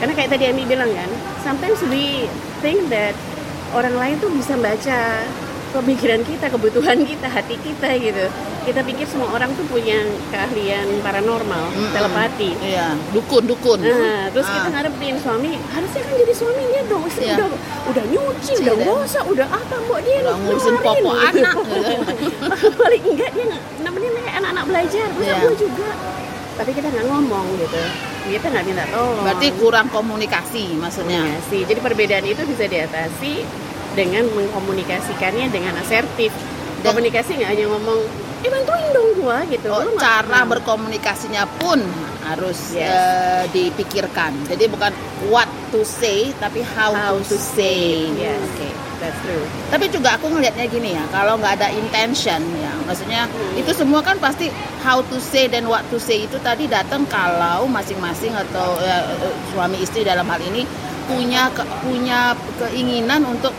Karena 0.00 0.12
kayak 0.14 0.30
tadi 0.32 0.44
Ami 0.48 0.64
bilang 0.64 0.88
kan 0.94 1.10
sometimes 1.44 1.80
we 1.92 2.24
think 2.64 2.88
that 2.88 3.12
orang 3.70 3.94
lain 3.94 4.14
tuh 4.16 4.30
bisa 4.30 4.54
baca 4.54 4.98
pemikiran 5.68 6.24
kita, 6.24 6.48
kebutuhan 6.48 6.96
kita, 7.02 7.28
hati 7.28 7.56
kita 7.58 7.88
gitu. 7.94 8.24
Kita 8.64 8.80
pikir 8.80 9.04
semua 9.04 9.28
orang 9.30 9.52
tuh 9.52 9.64
punya 9.64 9.96
keahlian 10.28 11.00
paranormal, 11.00 11.68
Mm-mm. 11.68 11.88
telepati. 11.90 12.52
Iya, 12.58 12.96
dukun 13.12 13.44
dukun. 13.44 13.80
Nah, 13.80 14.28
terus 14.28 14.44
Ah. 14.44 14.54
kita 14.54 14.68
ngarepin 14.70 15.16
suami 15.16 15.56
harusnya 15.66 16.00
kan 16.02 16.14
jadi 16.14 16.32
suami 16.32 16.62
dia 16.66 16.82
dong, 16.84 17.04
Iya. 17.06 17.36
udah 17.36 17.48
udah 17.86 18.04
nyuci, 18.06 18.52
Iya, 18.54 18.60
udah 18.62 18.76
gosok, 18.82 19.24
udah 19.28 19.46
apa 19.46 19.74
mbok 19.78 20.00
dia 20.02 20.16
Udah 20.22 20.36
ngurusin 20.38 20.74
gitu. 20.76 21.08
anak. 21.28 21.54
Paling 22.74 23.02
enggak 23.06 23.30
dia 23.30 23.46
nemenin 23.78 24.12
anak-anak 24.30 24.64
belajar, 24.64 25.06
masa 25.10 25.24
Iya. 25.26 25.36
gue 25.42 25.54
juga. 25.58 25.90
Tapi 26.56 26.70
kita 26.74 26.88
nggak 26.90 27.06
ngomong 27.06 27.46
gitu, 27.56 27.80
kita 28.30 28.46
nggak 28.48 28.64
minta 28.64 28.84
tolong. 28.86 29.22
Berarti 29.22 29.48
kurang 29.54 29.86
komunikasi 29.88 30.64
maksudnya. 30.74 31.20
komunikasi. 31.20 31.58
Jadi 31.64 31.80
perbedaan 31.80 32.24
itu 32.24 32.42
bisa 32.44 32.64
diatasi 32.64 33.32
dengan 33.92 34.24
mengkomunikasikannya 34.28 35.46
dengan 35.48 35.74
asertif. 35.76 36.30
Dan- 36.78 36.94
Komunikasi 36.94 37.30
nggak 37.34 37.50
hanya 37.50 37.66
ngomong, 37.68 38.00
eh 38.38 38.48
bantuin 38.48 38.86
dong 38.92 39.08
gua 39.18 39.42
gitu. 39.44 39.66
Oh, 39.68 39.82
Lu 39.82 39.98
cara 39.98 40.46
berkomunikasinya 40.46 41.42
pun 41.58 41.82
harus 42.22 42.70
Yes. 42.70 42.86
eh, 42.86 43.44
dipikirkan. 43.50 44.46
Jadi 44.46 44.68
bukan 44.68 44.92
what 45.26 45.48
to 45.68 45.82
say 45.82 46.30
tapi 46.36 46.62
how, 46.62 46.92
how 46.92 47.16
to 47.18 47.34
say. 47.34 48.06
Yes, 48.14 48.38
Oke. 48.54 48.68
That's 48.98 49.18
true. 49.22 49.44
Tapi 49.70 49.86
juga 49.88 50.18
aku 50.18 50.30
ngelihatnya 50.30 50.66
gini 50.66 50.94
ya, 50.94 51.04
kalau 51.14 51.38
nggak 51.38 51.62
ada 51.62 51.68
intention 51.70 52.42
ya, 52.58 52.72
maksudnya 52.86 53.26
Hmm. 53.26 53.60
itu 53.60 53.70
semua 53.74 54.02
kan 54.02 54.18
pasti 54.18 54.50
how 54.82 55.02
to 55.06 55.18
say 55.18 55.46
dan 55.46 55.66
what 55.66 55.82
to 55.90 55.98
say 55.98 56.26
itu 56.26 56.36
tadi 56.42 56.66
datang 56.66 57.06
kalau 57.06 57.66
masing-masing 57.70 58.34
atau 58.34 58.78
ya, 58.82 59.06
suami 59.54 59.78
istri 59.78 60.02
dalam 60.02 60.26
hal 60.26 60.40
ini 60.42 60.66
punya 61.08 61.48
ke- 61.54 61.66
punya 61.82 62.36
keinginan 62.60 63.24
untuk 63.24 63.54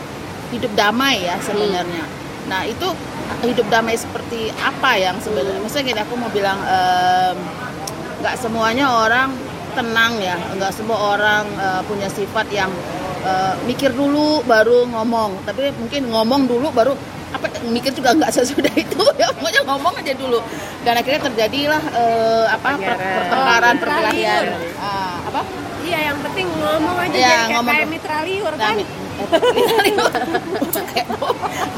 hidup 0.54 0.70
damai 0.78 1.24
ya 1.24 1.34
sebenarnya. 1.42 2.04
Nah 2.46 2.66
itu 2.66 2.88
hidup 3.46 3.66
damai 3.70 3.94
seperti 3.94 4.50
apa 4.58 4.98
yang 4.98 5.16
sebenarnya? 5.22 5.62
Maksudnya 5.62 5.84
gini, 5.94 6.00
aku 6.02 6.14
mau 6.18 6.30
bilang 6.30 6.58
nggak 8.20 8.36
semuanya 8.36 8.86
orang 8.90 9.32
tenang 9.72 10.18
ya, 10.18 10.34
nggak 10.58 10.74
semua 10.74 11.16
orang 11.16 11.46
eh, 11.56 11.80
punya 11.86 12.10
sifat 12.10 12.46
yang 12.50 12.70
eh, 13.22 13.54
mikir 13.62 13.90
dulu 13.90 14.40
baru 14.42 14.84
ngomong. 14.86 15.42
Tapi 15.42 15.70
mungkin 15.76 16.08
ngomong 16.08 16.44
dulu 16.44 16.68
baru 16.70 16.92
apa 17.30 17.46
mikir 17.64 17.94
juga 17.94 18.10
nggak 18.10 18.32
sesudah 18.32 18.74
itu 18.74 18.98
ya 19.22 19.30
pokoknya 19.30 19.62
ngomong 19.62 19.94
aja 19.94 20.10
dulu 20.12 20.42
dan 20.82 20.98
akhirnya 20.98 21.22
terjadilah 21.22 21.78
eh, 21.94 22.46
apa 22.50 22.70
per- 22.74 22.98
Pertengkaran. 22.98 23.70
Oh, 23.70 23.80
perkelahian 23.80 24.44
Ah, 24.76 25.16
apa 25.24 25.40
Iya, 25.80 26.12
yang 26.12 26.18
penting 26.20 26.44
ngomong 26.50 26.96
aja 26.98 27.08
jadi 27.08 27.24
kayak, 27.24 27.46
ngomong. 27.56 27.72
kayak 27.72 27.88
mitra 27.88 28.18
liur 28.20 28.52
Nah, 28.52 28.68
kan. 28.68 28.76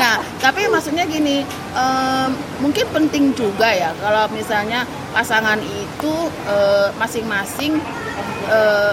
nah, 0.00 0.14
tapi 0.38 0.66
maksudnya 0.68 1.04
gini, 1.04 1.42
em, 1.72 2.30
mungkin 2.58 2.86
penting 2.90 3.24
juga 3.32 3.68
ya 3.68 3.90
kalau 3.96 4.26
misalnya 4.30 4.82
pasangan 5.10 5.58
itu 5.60 6.12
eh, 6.46 6.88
masing-masing 6.94 7.78
eh, 8.48 8.92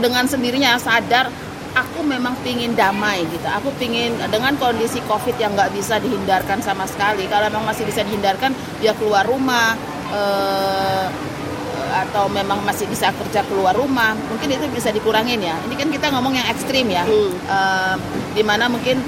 dengan 0.00 0.24
sendirinya 0.28 0.76
sadar 0.80 1.28
aku 1.76 2.00
memang 2.00 2.32
pingin 2.40 2.72
damai 2.72 3.24
gitu. 3.28 3.44
Aku 3.60 3.68
pingin 3.76 4.16
dengan 4.32 4.56
kondisi 4.56 5.00
COVID 5.04 5.36
yang 5.36 5.52
nggak 5.52 5.76
bisa 5.76 6.00
dihindarkan 6.00 6.64
sama 6.64 6.88
sekali. 6.88 7.28
Kalau 7.28 7.52
memang 7.52 7.68
masih 7.68 7.84
bisa 7.84 8.00
dihindarkan, 8.04 8.56
dia 8.80 8.96
keluar 8.96 9.24
rumah. 9.28 9.76
eh, 10.06 11.06
atau 11.86 12.28
memang 12.28 12.60
masih 12.66 12.84
bisa 12.90 13.08
kerja 13.14 13.40
keluar 13.48 13.72
rumah 13.72 14.12
mungkin 14.28 14.52
itu 14.52 14.68
bisa 14.68 14.92
dikurangin 14.92 15.40
ya 15.40 15.56
ini 15.64 15.74
kan 15.80 15.88
kita 15.88 16.12
ngomong 16.12 16.36
yang 16.36 16.46
ekstrim 16.52 16.86
ya 16.92 17.04
Hmm. 17.06 17.32
Eh, 17.32 17.94
di 18.36 18.42
mana 18.44 18.68
mungkin 18.68 19.00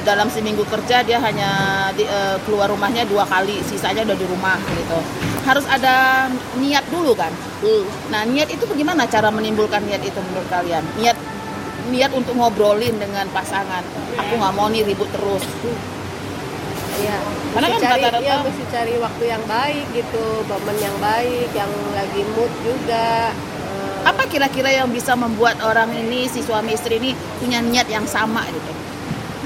dalam 0.00 0.26
seminggu 0.26 0.64
kerja 0.64 1.00
dia 1.00 1.18
hanya 1.18 1.50
di- 1.90 2.04
eh, 2.04 2.36
keluar 2.42 2.66
rumahnya 2.66 3.04
dua 3.04 3.24
kali 3.24 3.60
sisanya 3.60 4.00
udah 4.02 4.14
di 4.14 4.24
rumah 4.24 4.56
gitu 4.56 4.98
harus 5.42 5.64
ada 5.66 6.26
niat 6.56 6.84
dulu 6.88 7.12
kan 7.12 7.28
Hmm. 7.60 7.84
nah 8.08 8.22
niat 8.22 8.48
itu 8.48 8.64
bagaimana 8.64 9.04
cara 9.04 9.28
menimbulkan 9.28 9.80
niat 9.82 10.00
itu 10.00 10.16
menurut 10.22 10.48
kalian 10.48 10.84
niat 10.94 11.16
niat 11.86 12.12
untuk 12.12 12.32
ngobrolin 12.32 12.96
dengan 12.96 13.28
pasangan 13.28 13.84
aku 14.14 14.32
nggak 14.34 14.52
mau 14.52 14.68
nih 14.68 14.82
ribut 14.82 15.08
terus 15.10 15.44
Iya. 16.94 17.18
Karena 17.50 17.66
Mesti 17.68 17.74
kan 17.76 17.90
cari, 17.90 18.02
rata-rata- 18.02 18.22
ya, 18.24 18.36
mesti 18.40 18.64
cari 18.68 18.94
waktu 18.96 19.24
yang 19.26 19.44
baik 19.44 19.86
gitu, 19.90 20.24
momen 20.46 20.76
yang 20.78 20.96
baik, 21.00 21.48
yang 21.50 21.70
lagi 21.90 22.22
mood 22.32 22.52
juga. 22.62 23.34
Apa 24.04 24.22
kira-kira 24.24 24.70
yang 24.70 24.86
bisa 24.88 25.14
membuat 25.14 25.58
orang 25.58 25.90
ini 25.90 26.28
si 26.28 26.38
suami 26.38 26.70
istri 26.70 26.98
ini 26.98 27.10
punya 27.40 27.58
niat 27.58 27.88
yang 27.88 28.06
sama 28.06 28.46
gitu 28.46 28.70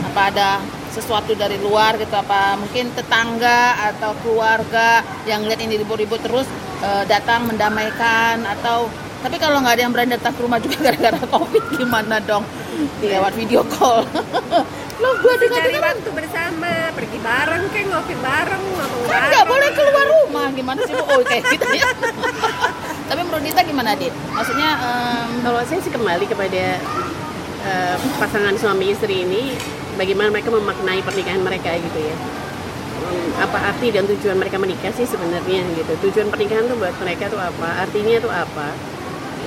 apa 0.04 0.20
ada 0.30 0.48
sesuatu 0.92 1.36
dari 1.36 1.60
luar 1.60 1.94
gitu 2.00 2.14
apa 2.16 2.56
mungkin 2.58 2.90
tetangga 2.96 3.92
atau 3.94 4.16
keluarga 4.24 5.04
yang 5.28 5.44
lihat 5.46 5.60
ini 5.62 5.78
ribut-ribut 5.78 6.18
terus 6.24 6.48
eh, 6.82 7.04
datang 7.06 7.46
mendamaikan 7.46 8.42
atau 8.42 8.88
tapi 9.18 9.36
kalau 9.42 9.58
nggak 9.58 9.74
ada 9.78 9.82
yang 9.82 9.92
berani 9.92 10.14
datang 10.14 10.34
ke 10.34 10.40
rumah 10.46 10.58
juga 10.62 10.76
gara-gara 10.90 11.18
covid 11.26 11.64
gimana 11.74 12.22
dong? 12.22 12.44
Lewat 13.02 13.34
video 13.34 13.66
call. 13.66 14.06
Lo 15.02 15.14
gue 15.22 15.30
mesti 15.30 15.46
dengar 15.46 15.62
dengar. 15.70 15.94
waktu 15.94 16.10
bersama, 16.10 16.72
pergi 16.90 17.18
bareng 17.22 17.62
kayak 17.70 17.86
ngopi 17.86 18.14
bareng, 18.18 18.62
ngomong 18.66 19.02
kan 19.06 19.22
nggak 19.30 19.46
boleh 19.46 19.68
keluar 19.70 20.06
rumah 20.10 20.46
gimana 20.50 20.80
sih 20.82 20.94
lo 20.98 21.06
oh 21.06 21.22
kayak 21.22 21.46
gitu 21.54 21.68
ya. 21.70 21.86
Tapi 23.08 23.20
menurut 23.22 23.46
Dita 23.46 23.62
gimana 23.62 23.94
dit? 23.94 24.10
Maksudnya 24.34 24.70
em, 24.74 25.28
Kalau 25.46 25.62
saya 25.70 25.80
sih 25.86 25.92
kembali 25.94 26.24
kepada 26.26 26.82
eh, 27.62 27.96
pasangan 28.18 28.58
suami 28.58 28.90
istri 28.90 29.22
ini, 29.22 29.54
bagaimana 29.98 30.30
mereka 30.30 30.48
memaknai 30.48 31.02
pernikahan 31.02 31.42
mereka 31.42 31.74
gitu 31.74 31.98
ya. 31.98 32.16
Hmm, 32.98 33.30
Apa 33.42 33.74
arti 33.74 33.90
dan 33.90 34.06
tujuan 34.06 34.38
mereka 34.38 34.56
menikah 34.56 34.94
sih 34.94 35.04
sebenarnya 35.04 35.66
gitu. 35.74 35.92
Tujuan 36.08 36.30
pernikahan 36.30 36.70
tuh 36.70 36.78
buat 36.78 36.94
mereka 37.02 37.26
tuh 37.28 37.42
apa? 37.42 37.84
Artinya 37.84 38.22
tuh 38.22 38.30
apa? 38.30 38.68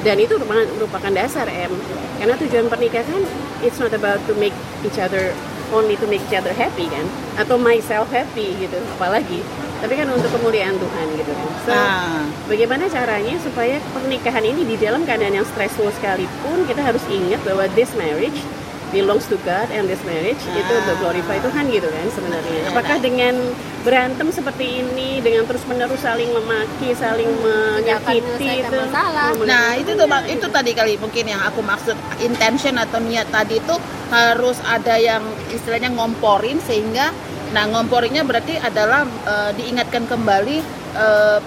Dan 0.01 0.17
itu 0.17 0.33
merupakan, 0.35 0.65
merupakan 0.75 1.11
dasar 1.13 1.45
M. 1.47 1.71
Karena 2.19 2.35
tujuan 2.35 2.65
pernikahan 2.67 3.21
it's 3.61 3.77
not 3.77 3.93
about 3.93 4.19
to 4.27 4.33
make 4.35 4.53
each 4.83 4.97
other 4.99 5.31
only 5.71 5.95
to 5.95 6.05
make 6.11 6.19
each 6.27 6.35
other 6.35 6.51
happy 6.51 6.91
kan, 6.91 7.05
atau 7.39 7.55
myself 7.55 8.11
happy 8.11 8.51
gitu. 8.59 8.75
Apalagi 8.99 9.39
tapi 9.81 9.97
kan 9.97 10.05
untuk 10.13 10.29
kemuliaan 10.29 10.77
Tuhan 10.77 11.07
gitu 11.17 11.31
kan. 11.33 11.47
So, 11.65 11.73
Nah. 11.73 12.21
bagaimana 12.45 12.85
caranya 12.85 13.33
supaya 13.41 13.81
pernikahan 13.93 14.45
ini 14.45 14.61
di 14.61 14.77
dalam 14.77 15.01
keadaan 15.09 15.41
yang 15.41 15.47
stressful 15.49 15.89
sekalipun 15.97 16.69
kita 16.69 16.85
harus 16.85 17.01
ingat 17.09 17.41
bahwa 17.41 17.65
this 17.73 17.89
marriage 17.97 18.45
belongs 18.91 19.25
to 19.31 19.39
God 19.47 19.71
and 19.71 19.87
this 19.87 20.03
marriage 20.03 20.39
itu 20.51 20.71
Ah. 20.71 20.79
untuk 20.83 20.95
glorify 20.99 21.39
Tuhan 21.39 21.71
gitu 21.71 21.87
kan 21.87 22.07
sebenarnya. 22.11 22.59
Apakah 22.69 22.97
dengan 22.99 23.35
berantem 23.81 24.27
seperti 24.29 24.85
ini 24.85 25.23
dengan 25.23 25.47
terus 25.49 25.65
menerus 25.65 26.03
saling 26.03 26.29
memaki, 26.29 26.93
saling 26.93 27.31
menyakiti 27.41 28.21
menyelesaikan 28.21 28.69
itu 28.69 28.77
masalah. 28.77 29.27
Nah 29.41 29.73
itu 29.79 29.91
tuh 29.97 30.05
Bang, 30.05 30.27
itu 30.27 30.45
tadi 30.51 30.71
kali 30.75 30.93
mungkin 31.01 31.25
yang 31.25 31.41
aku 31.41 31.63
maksud 31.65 31.95
intention 32.21 32.77
atau 32.77 32.99
niat 33.01 33.31
tadi 33.31 33.57
itu 33.57 33.75
harus 34.11 34.59
ada 34.67 34.99
yang 34.99 35.23
istilahnya 35.49 35.89
ngomporin 35.95 36.59
sehingga 36.61 37.09
nah 37.51 37.67
ngomporinnya 37.67 38.23
berarti 38.23 38.59
adalah 38.59 39.03
eh, 39.03 39.51
diingatkan 39.59 40.07
kembali 40.07 40.57
eh, 40.95 41.39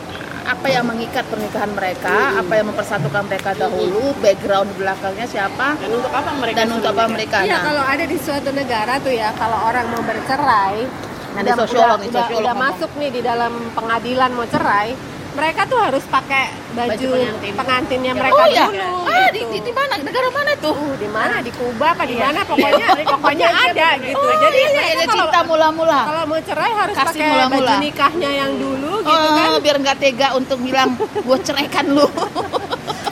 apa 0.45 0.67
yang 0.69 0.85
mengikat 0.85 1.25
pernikahan 1.27 1.73
mereka, 1.73 2.37
apa 2.37 2.53
yang 2.53 2.67
mempersatukan 2.69 3.23
mereka 3.25 3.51
dahulu, 3.57 4.13
background 4.21 4.69
belakangnya 4.77 5.25
siapa 5.25 5.81
dan 5.81 5.91
untuk 5.91 6.13
apa 6.13 6.31
mereka 6.37 6.57
dan 6.61 6.69
untuk 6.71 6.91
apa 6.93 7.05
mereka. 7.09 7.37
Iya, 7.43 7.57
Nah, 7.57 7.61
kalau 7.65 7.83
ada 7.83 8.05
di 8.05 8.17
suatu 8.21 8.51
negara 8.53 9.01
tuh 9.01 9.15
ya, 9.17 9.33
kalau 9.35 9.59
orang 9.65 9.87
mau 9.89 10.03
bercerai, 10.05 10.85
Nah, 11.35 11.43
sosiolog 11.59 11.99
udah, 11.99 12.15
sosiolog 12.15 12.41
udah 12.47 12.55
ngomong. 12.55 12.71
masuk 12.79 12.91
nih 12.95 13.11
di 13.11 13.21
dalam 13.21 13.53
pengadilan 13.75 14.31
mau 14.39 14.47
cerai, 14.47 14.95
mereka 15.35 15.65
tuh 15.65 15.77
harus 15.77 16.05
pakai 16.05 16.49
baju, 16.73 16.91
Baju 16.91 17.11
pengantin. 17.11 17.55
pengantinnya 17.55 18.09
Ya, 18.09 18.17
mereka 18.17 18.37
oh 18.37 18.47
ya, 18.49 18.67
dulu. 18.67 18.83
ah 19.05 19.27
di, 19.29 19.37
gitu. 19.37 19.51
di, 19.51 19.59
di 19.61 19.73
mana 19.73 19.93
negara 19.99 20.29
mana 20.31 20.53
tuh? 20.57 20.73
Uh, 20.73 20.95
di 20.95 21.07
mana? 21.07 21.35
Di 21.39 21.51
Kuba 21.51 21.91
apa 21.91 22.03
di 22.03 22.15
Iya. 22.15 22.25
mana? 22.25 22.41
Pokoknya 22.45 22.87
pokoknya 23.13 23.49
ada 23.51 23.89
gitu. 23.99 24.17
Oh, 24.17 24.33
Jadi 24.41 24.57
iya, 24.57 24.69
mereka 24.73 25.05
kalau- 25.05 25.27
cinta 25.27 25.41
mula-mula. 25.45 26.01
Kalau 26.05 26.25
mau 26.25 26.41
cerai 26.41 26.73
harus 26.73 26.95
Kasih 26.95 27.07
pakai 27.11 27.29
mula-mula. 27.29 27.67
baju 27.67 27.75
nikahnya 27.81 28.31
yang 28.33 28.53
dulu 28.55 28.93
gitu 28.97 29.11
Oh, 29.11 29.35
kan. 29.35 29.61
biar 29.61 29.77
nggak 29.81 29.97
tega 29.99 30.29
untuk 30.33 30.59
bilang 30.59 30.97
gue 30.97 31.39
ceraikan 31.41 31.87
lu. 31.89 32.07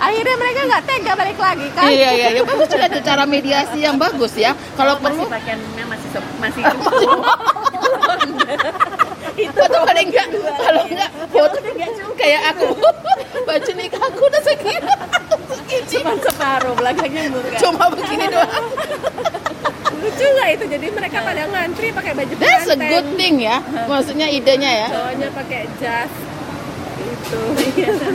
Akhirnya 0.02 0.34
mereka 0.34 0.60
nggak 0.66 0.84
tega 0.84 1.14
balik 1.14 1.36
lagi 1.36 1.66
kan. 1.70 1.86
Iya 1.86 2.10
iya 2.12 2.28
iya 2.32 2.42
bagus 2.42 2.66
juga 2.66 2.88
tuh 2.88 3.00
cara 3.00 3.24
mediasi 3.24 3.78
yang 3.78 3.96
bagus 3.96 4.34
ya. 4.34 4.56
Kalau 4.72 4.96
perlu 4.96 5.20
masih 5.20 5.30
pakaiannya 5.30 5.84
masih 5.86 6.08
sep- 6.08 6.30
masih 9.32 9.48
foto 9.56 9.78
paling 9.88 10.08
enggak 10.12 10.28
kalau 10.60 10.82
enggak 10.84 11.10
foto 11.32 11.56
kayak 12.20 12.42
aku 12.52 12.66
baju 13.48 13.70
nikah 13.80 14.02
aku 14.04 14.22
udah 14.28 14.42
segini 14.44 14.80
cuma 15.88 16.12
separuh 16.20 16.74
belakangnya 16.76 17.32
bukan. 17.32 17.56
cuma 17.56 17.84
begini 17.88 18.28
doang. 18.28 18.66
Lucu 20.02 20.26
nggak 20.36 20.48
itu? 20.52 20.64
Jadi 20.68 20.86
mereka 20.92 21.18
pada 21.24 21.42
ngantri 21.48 21.88
pakai 21.96 22.12
baju 22.12 22.32
That's 22.36 22.68
a 22.68 22.76
good 22.76 23.08
thing 23.16 23.40
ya. 23.40 23.64
Maksudnya 23.88 24.28
idenya 24.28 24.70
ya. 24.84 24.88
Cowoknya 24.92 25.28
pakai 25.32 25.60
jas. 25.80 26.12
Itu. 27.00 27.40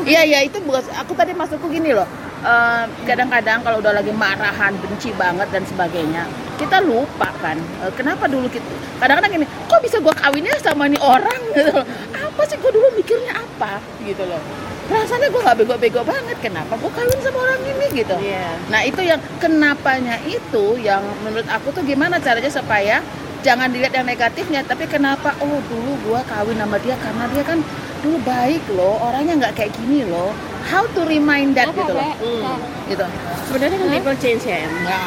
Iya 0.05 0.21
iya 0.21 0.39
itu 0.45 0.61
bukan 0.61 0.85
aku 1.01 1.17
tadi 1.17 1.33
masukku 1.33 1.65
gini 1.73 1.97
loh. 1.97 2.05
Eh, 2.37 2.85
kadang-kadang 3.09 3.65
kalau 3.65 3.81
udah 3.81 3.97
lagi 3.97 4.13
marahan, 4.13 4.69
benci 4.77 5.09
banget 5.17 5.49
dan 5.49 5.65
sebagainya, 5.65 6.29
kita 6.61 6.85
lupa 6.85 7.33
kan. 7.41 7.57
eh, 7.81 7.89
kenapa 7.97 8.29
dulu 8.29 8.45
kita 8.45 8.61
kadang-kadang 9.01 9.41
gini, 9.41 9.47
kok 9.65 9.81
bisa 9.81 9.97
gua 9.97 10.13
kawinnya 10.13 10.53
sama 10.61 10.85
nih 10.85 11.01
orang 11.01 11.41
gitu 11.57 11.73
loh. 11.73 11.85
Apa 12.13 12.41
sih 12.45 12.61
gua 12.61 12.69
dulu 12.69 12.93
mikirnya 12.93 13.41
apa 13.41 13.81
gitu 14.05 14.21
loh. 14.21 14.37
Rasanya 14.85 15.33
gua 15.33 15.49
nggak 15.49 15.57
bego-bego 15.65 16.01
banget. 16.05 16.37
Kenapa 16.37 16.77
gua 16.77 16.91
kawin 16.93 17.17
sama 17.25 17.41
orang 17.41 17.61
ini 17.65 17.85
gitu. 18.05 18.15
Iya. 18.21 18.47
Nah 18.69 18.81
itu 18.85 19.01
yang 19.01 19.21
kenapanya 19.41 20.21
itu 20.29 20.77
yang 20.77 21.01
menurut 21.25 21.49
aku 21.49 21.73
tuh 21.73 21.81
gimana 21.81 22.21
caranya 22.21 22.53
supaya 22.53 23.01
jangan 23.41 23.65
dilihat 23.73 23.97
yang 23.97 24.05
negatifnya, 24.05 24.61
tapi 24.61 24.85
kenapa 24.85 25.33
oh 25.41 25.57
dulu 25.73 25.97
gua 26.05 26.21
kawin 26.29 26.61
sama 26.61 26.77
dia 26.85 26.93
karena 27.01 27.25
dia 27.33 27.41
kan 27.41 27.65
dulu 27.99 28.17
baik 28.21 28.63
loh, 28.73 28.99
orangnya 29.01 29.33
nggak 29.37 29.53
kayak 29.55 29.71
gini 29.75 30.03
loh. 30.03 30.31
How 30.67 30.83
to 30.93 31.01
remind 31.03 31.55
that 31.55 31.71
gitu 31.71 31.93
loh, 31.93 32.11
Hmm. 32.19 32.57
gitu. 32.85 33.05
Sebenarnya 33.47 33.77
kan 33.77 33.87
people 33.89 34.17
change 34.17 34.43
ya. 34.43 34.63
Em. 34.63 34.73
Ya. 34.83 35.01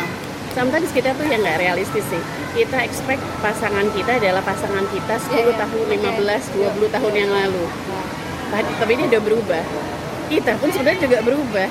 Sometimes 0.50 0.90
kita 0.90 1.14
tuh 1.14 1.26
yang 1.26 1.40
nggak 1.40 1.58
realistis 1.58 2.02
sih. 2.06 2.22
Kita 2.52 2.82
expect 2.82 3.22
pasangan 3.38 3.86
kita 3.94 4.18
adalah 4.18 4.42
pasangan 4.42 4.82
kita 4.90 5.14
10 5.20 5.30
Iya, 5.30 5.42
iya. 5.46 5.60
tahun, 5.62 5.86
15, 5.86 6.42
20 6.50 6.88
tahun 6.90 7.12
yang 7.14 7.30
lalu. 7.30 7.64
Tapi- 8.50 8.74
Tapi 8.76 8.90
ini 8.98 9.04
udah 9.06 9.20
berubah. 9.22 9.62
Kita 10.26 10.52
pun 10.58 10.70
sebenarnya 10.70 11.00
juga 11.02 11.18
berubah. 11.22 11.68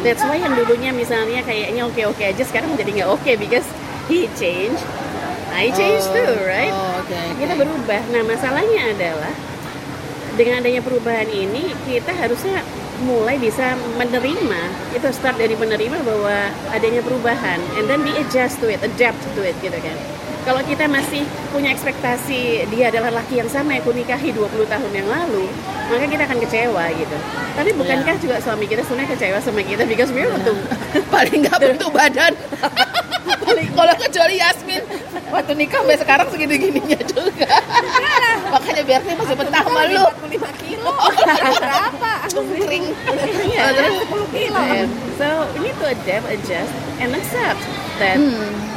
That's 0.00 0.20
why 0.22 0.36
yang 0.36 0.52
dulunya 0.52 0.92
misalnya 0.92 1.40
kayaknya 1.42 1.84
oke-oke 1.84 2.20
aja 2.22 2.42
sekarang 2.44 2.72
jadi 2.76 2.90
nggak 2.94 3.10
oke 3.10 3.32
because 3.36 3.64
he 4.06 4.28
changed. 4.32 4.84
I 5.50 5.72
changed 5.72 6.12
too, 6.12 6.36
right? 6.44 6.68
Oh, 6.68 7.00
oke. 7.00 7.08
oke. 7.08 7.40
Kita 7.40 7.56
berubah. 7.56 8.00
Nah, 8.12 8.22
masalahnya 8.22 8.92
adalah 8.92 9.32
dengan 10.36 10.60
adanya 10.60 10.84
perubahan 10.84 11.26
ini 11.32 11.72
kita 11.88 12.12
harusnya 12.12 12.60
mulai 13.04 13.36
bisa 13.36 13.76
menerima 14.00 14.62
itu 14.92 15.08
start 15.12 15.36
dari 15.36 15.52
menerima 15.56 16.00
bahwa 16.00 16.48
adanya 16.72 17.00
perubahan 17.04 17.60
and 17.76 17.88
then 17.88 18.00
we 18.04 18.12
adjust 18.20 18.60
to 18.60 18.68
it, 18.68 18.80
adapt 18.84 19.20
to 19.36 19.40
it 19.44 19.56
gitu 19.64 19.76
kan. 19.76 19.96
Kalau 20.46 20.62
kita 20.62 20.86
masih 20.86 21.26
punya 21.50 21.74
ekspektasi 21.74 22.70
dia 22.70 22.94
adalah 22.94 23.10
laki 23.18 23.42
yang 23.42 23.50
sama 23.50 23.74
yang 23.74 23.82
aku 23.82 23.90
nikahi 23.90 24.30
20 24.30 24.46
tahun 24.70 24.90
yang 24.94 25.08
lalu, 25.10 25.50
maka 25.90 26.06
kita 26.06 26.22
akan 26.22 26.38
kecewa 26.38 26.84
gitu. 26.94 27.16
Tapi 27.58 27.70
bukankah 27.74 28.14
juga 28.22 28.38
suami 28.38 28.70
kita 28.70 28.86
sebenarnya 28.86 29.10
kecewa 29.18 29.38
sama 29.42 29.66
kita 29.66 29.82
because 29.90 30.14
we're 30.14 30.30
untuk 30.30 30.54
Paling 31.12 31.42
nggak 31.42 31.58
bentuk 31.58 31.90
badan. 31.90 32.30
Kalau 33.76 33.94
kecuali 33.98 34.38
Yasmin, 34.38 34.82
waktu 35.34 35.52
nikah 35.58 35.82
sampai 35.82 35.98
sekarang 35.98 36.26
segini-gininya 36.30 37.00
juga. 37.10 37.50
Makanya 38.54 38.82
biar 38.86 39.00
dia 39.02 39.14
masih 39.18 39.34
betah 39.34 39.64
malu. 39.66 40.04
45 40.30 40.62
kilo. 40.62 40.94
Berapa? 41.62 42.12
Cungkring. 42.30 42.84
Iya. 43.50 43.60
Oh, 43.66 43.70
terus 43.74 43.94
10 44.30 44.36
kilo. 44.38 44.60
So 45.18 45.26
we 45.58 45.70
need 45.70 45.76
to 45.82 45.86
adapt, 45.90 46.26
adjust, 46.30 46.72
and 47.02 47.10
accept 47.18 47.60
that 47.98 48.16
Hmm. 48.16 48.75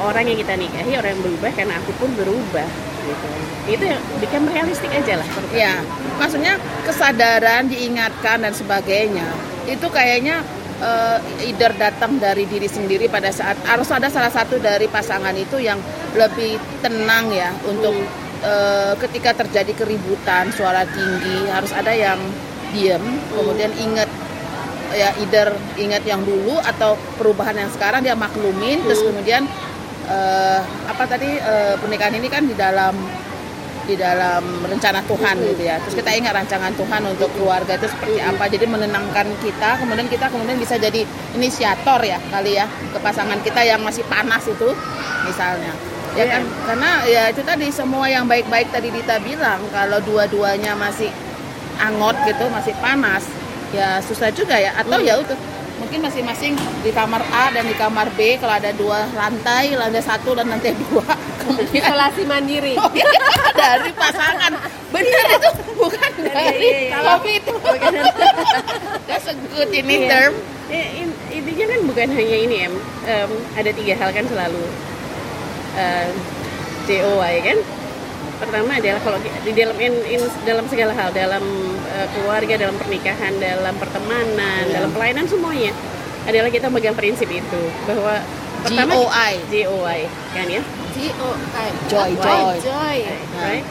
Orang 0.00 0.24
yang 0.24 0.38
kita 0.40 0.56
nikahi 0.56 0.96
orang 0.96 1.12
yang 1.14 1.22
berubah 1.22 1.50
karena 1.52 1.74
aku 1.76 1.92
pun 2.00 2.10
berubah 2.16 2.68
gitu. 3.04 3.28
Itu 3.68 3.84
yang 3.84 4.02
bikin 4.18 4.42
realistik 4.48 4.90
aja 4.92 5.20
lah. 5.20 5.28
Ya, 5.52 5.74
maksudnya 6.16 6.56
kesadaran, 6.88 7.68
diingatkan 7.68 8.42
dan 8.42 8.52
sebagainya. 8.56 9.28
Itu 9.68 9.92
kayaknya 9.92 10.40
eh, 10.80 11.18
either 11.52 11.76
datang 11.76 12.16
dari 12.16 12.48
diri 12.48 12.66
sendiri 12.66 13.06
pada 13.06 13.28
saat 13.30 13.60
harus 13.68 13.88
ada 13.92 14.08
salah 14.08 14.32
satu 14.32 14.56
dari 14.58 14.88
pasangan 14.88 15.36
itu 15.36 15.60
yang 15.60 15.78
lebih 16.16 16.56
tenang 16.80 17.30
ya 17.30 17.52
untuk 17.68 17.94
eh, 18.42 18.92
ketika 19.06 19.44
terjadi 19.44 19.84
keributan, 19.84 20.48
suara 20.50 20.88
tinggi 20.88 21.46
harus 21.52 21.70
ada 21.76 21.92
yang 21.92 22.18
diem, 22.72 23.02
kemudian 23.34 23.70
ingat 23.76 24.08
ya 24.90 25.14
either 25.22 25.54
ingat 25.78 26.02
yang 26.02 26.18
dulu 26.26 26.58
atau 26.58 26.98
perubahan 27.14 27.54
yang 27.54 27.70
sekarang 27.70 28.02
dia 28.02 28.18
maklumin 28.18 28.82
terus 28.82 28.98
kemudian 29.06 29.46
eh, 30.08 30.60
apa 30.88 31.04
tadi 31.04 31.36
eh, 31.36 31.74
pernikahan 31.76 32.14
ini 32.16 32.28
kan 32.30 32.46
di 32.46 32.54
dalam 32.56 32.94
di 33.90 33.98
dalam 33.98 34.44
rencana 34.70 35.02
Tuhan 35.02 35.34
gitu 35.42 35.62
ya. 35.66 35.82
Terus 35.82 35.98
kita 35.98 36.14
ingat 36.14 36.30
rancangan 36.30 36.70
Tuhan 36.78 37.02
untuk 37.10 37.26
keluarga 37.34 37.74
itu 37.74 37.90
seperti 37.90 38.22
apa. 38.22 38.46
Jadi 38.46 38.70
menenangkan 38.70 39.26
kita, 39.42 39.82
kemudian 39.82 40.06
kita 40.06 40.30
kemudian 40.30 40.54
bisa 40.62 40.78
jadi 40.78 41.02
inisiator 41.34 41.98
ya 42.06 42.22
kali 42.30 42.54
ya 42.54 42.70
ke 42.70 42.98
pasangan 43.02 43.42
kita 43.42 43.66
yang 43.66 43.82
masih 43.82 44.06
panas 44.06 44.46
itu 44.46 44.70
misalnya. 45.26 45.74
Ya 46.14 46.26
Iya. 46.26 46.38
kan 46.38 46.42
karena 46.66 46.90
ya 47.06 47.22
itu 47.30 47.42
tadi 47.46 47.66
semua 47.70 48.06
yang 48.10 48.26
baik-baik 48.26 48.70
tadi 48.74 48.90
Dita 48.90 49.22
bilang 49.22 49.62
kalau 49.70 50.02
dua-duanya 50.02 50.74
masih 50.74 51.10
angot 51.78 52.14
gitu, 52.26 52.44
masih 52.50 52.74
panas, 52.82 53.24
ya 53.74 53.98
susah 54.02 54.30
juga 54.34 54.58
ya. 54.58 54.74
Atau 54.74 54.98
ya 55.02 55.18
udah 55.18 55.38
mungkin 55.80 55.98
masing-masing 56.00 56.52
di 56.80 56.92
kamar 56.92 57.24
A 57.30 57.48
dan 57.50 57.64
di 57.64 57.72
kamar 57.72 58.12
B 58.12 58.36
kalau 58.36 58.52
ada 58.52 58.70
dua 58.70 59.08
lantai, 59.10 59.72
lantai 59.72 59.98
satu 60.00 60.36
dan 60.36 60.46
lantai 60.46 60.76
dua 60.86 61.02
kemudian 61.40 61.80
Isolasi 61.80 62.22
mandiri. 62.24 62.76
Oh, 62.76 62.86
iya. 62.92 63.08
dari 63.56 63.90
pasangan 63.92 64.52
benar 64.90 65.26
itu 65.32 65.50
bukan 65.74 66.10
dari 66.20 66.60
iya, 66.60 66.78
iya. 66.86 66.98
covid 67.00 67.42
that's 69.08 69.26
a 69.26 69.34
good 69.48 69.70
ini 69.70 70.04
Iya. 70.04 70.08
term 70.08 70.34
Ya, 70.70 70.86
in- 70.94 71.18
intinya 71.28 71.66
kan 71.66 71.80
bukan 71.82 72.08
hanya 72.14 72.36
ini 72.38 72.56
em, 72.62 72.74
Em, 73.02 73.26
ada 73.54 73.70
tiga 73.70 73.98
hal 73.98 74.14
kan 74.14 74.22
selalu 74.22 74.62
Em, 75.72 76.14
JOY 76.86 77.34
kan. 77.42 77.58
Pertama 78.40 78.72
adalah 78.72 79.00
kalau 79.04 79.18
di 79.20 79.52
dalam 79.52 79.76
in, 79.76 79.92
in- 80.08 80.36
dalam 80.42 80.64
segala 80.66 80.96
hal, 80.96 81.12
dalam 81.12 81.44
eh, 81.92 82.06
keluarga, 82.16 82.54
dalam 82.56 82.76
pernikahan, 82.80 83.36
dalam 83.36 83.74
pertemanan, 83.76 84.64
Iya. 84.64 84.74
dalam 84.80 84.90
pelayanan 84.90 85.26
semuanya 85.28 85.72
adalah 86.24 86.48
kita 86.48 86.66
megang 86.68 86.96
prinsip 86.96 87.28
itu 87.28 87.62
bahwa 87.84 88.20
pertama 88.60 88.92
GOI. 88.96 89.32
JOY 89.48 90.00
kan 90.32 90.46
ya. 90.48 90.62
G 90.90 90.96
O 91.16 91.30
I. 91.36 91.68
Joy, 91.86 92.10
joy. 92.16 92.44
Joy. 92.60 92.98
right? 93.38 93.64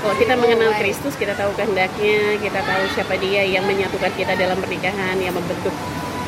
Kalau 0.00 0.16
kita 0.16 0.32
mengenal 0.34 0.72
Kristus, 0.76 1.12
kita 1.14 1.36
tahu 1.36 1.52
kehendaknya, 1.54 2.40
kita 2.40 2.60
tahu 2.60 2.82
siapa 2.96 3.14
dia 3.16 3.44
yang 3.44 3.68
menyatukan 3.68 4.08
kita 4.12 4.32
dalam 4.32 4.56
pernikahan, 4.56 5.20
yang 5.20 5.36
membentuk 5.36 5.72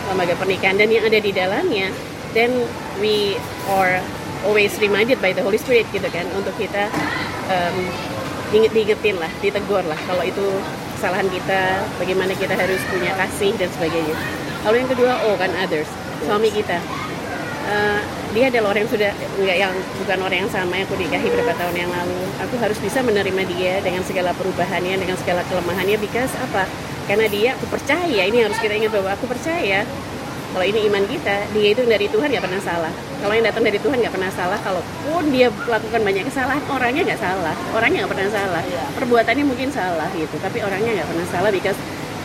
lembaga 0.07 0.35
pernikahan 0.37 0.77
dan 0.77 0.93
yang 0.93 1.05
ada 1.05 1.17
di 1.17 1.33
dalamnya, 1.33 1.89
then 2.37 2.53
we 3.01 3.33
are 3.73 3.97
always 4.45 4.75
reminded 4.77 5.17
by 5.23 5.33
the 5.33 5.41
Holy 5.41 5.57
Spirit 5.57 5.87
gitu 5.89 6.05
kan 6.11 6.27
untuk 6.37 6.53
kita 6.59 6.91
um, 7.49 7.77
diinget 8.53 8.73
diingetin 8.77 9.17
lah 9.17 9.33
ditegur 9.41 9.85
lah 9.89 9.97
kalau 10.05 10.21
itu 10.23 10.45
kesalahan 11.01 11.27
kita 11.33 11.83
bagaimana 11.97 12.33
kita 12.37 12.55
harus 12.55 12.79
punya 12.87 13.11
kasih 13.19 13.57
dan 13.59 13.67
sebagainya. 13.75 14.15
Lalu 14.63 14.87
yang 14.87 14.91
kedua 14.93 15.13
oh 15.27 15.35
kan 15.35 15.51
others 15.59 15.91
suami 16.23 16.53
kita. 16.53 16.79
Eh, 17.63 18.01
dia 18.35 18.51
adalah 18.51 18.75
orang 18.75 18.85
yang 18.85 18.93
sudah 18.93 19.13
enggak 19.39 19.57
yang 19.57 19.75
bukan 20.03 20.19
orang 20.19 20.39
yang 20.45 20.51
sama 20.51 20.73
yang 20.75 20.87
aku 20.87 20.99
nikahi 20.99 21.27
beberapa 21.31 21.55
tahun 21.55 21.75
yang 21.79 21.91
lalu. 21.95 22.21
Aku 22.43 22.55
harus 22.59 22.79
bisa 22.83 22.99
menerima 23.07 23.43
dia 23.55 23.79
dengan 23.79 24.03
segala 24.03 24.35
perubahannya 24.35 24.99
dengan 24.99 25.15
segala 25.15 25.47
kelemahannya 25.47 25.95
because 26.03 26.33
apa? 26.43 26.67
Karena 27.07 27.31
dia 27.31 27.55
aku 27.55 27.67
percaya 27.71 28.23
ini 28.27 28.43
harus 28.43 28.59
kita 28.59 28.75
ingat 28.75 28.91
bahwa 28.91 29.15
aku 29.15 29.31
percaya 29.31 29.87
kalau 30.53 30.69
ini 30.69 30.85
iman 30.93 31.05
kita 31.09 31.49
dia 31.57 31.69
itu 31.73 31.83
dari 31.89 32.07
Tuhan 32.13 32.29
nggak 32.29 32.45
pernah 32.45 32.61
salah. 32.61 32.93
Kalau 32.93 33.33
yang 33.33 33.47
datang 33.49 33.65
dari 33.65 33.81
Tuhan 33.81 33.97
nggak 34.05 34.13
pernah 34.13 34.31
salah 34.37 34.59
kalaupun 34.61 35.25
dia 35.33 35.49
melakukan 35.49 36.01
banyak 36.05 36.25
kesalahan 36.29 36.61
orangnya 36.69 37.03
nggak 37.09 37.21
salah. 37.25 37.55
Orangnya 37.73 37.99
nggak 38.05 38.13
pernah 38.13 38.29
salah. 38.29 38.63
Perbuatannya 39.01 39.45
mungkin 39.49 39.69
salah 39.73 40.09
gitu 40.13 40.37
tapi 40.45 40.61
orangnya 40.61 41.01
nggak 41.01 41.09
pernah 41.09 41.27
salah 41.33 41.49
because 41.49 41.79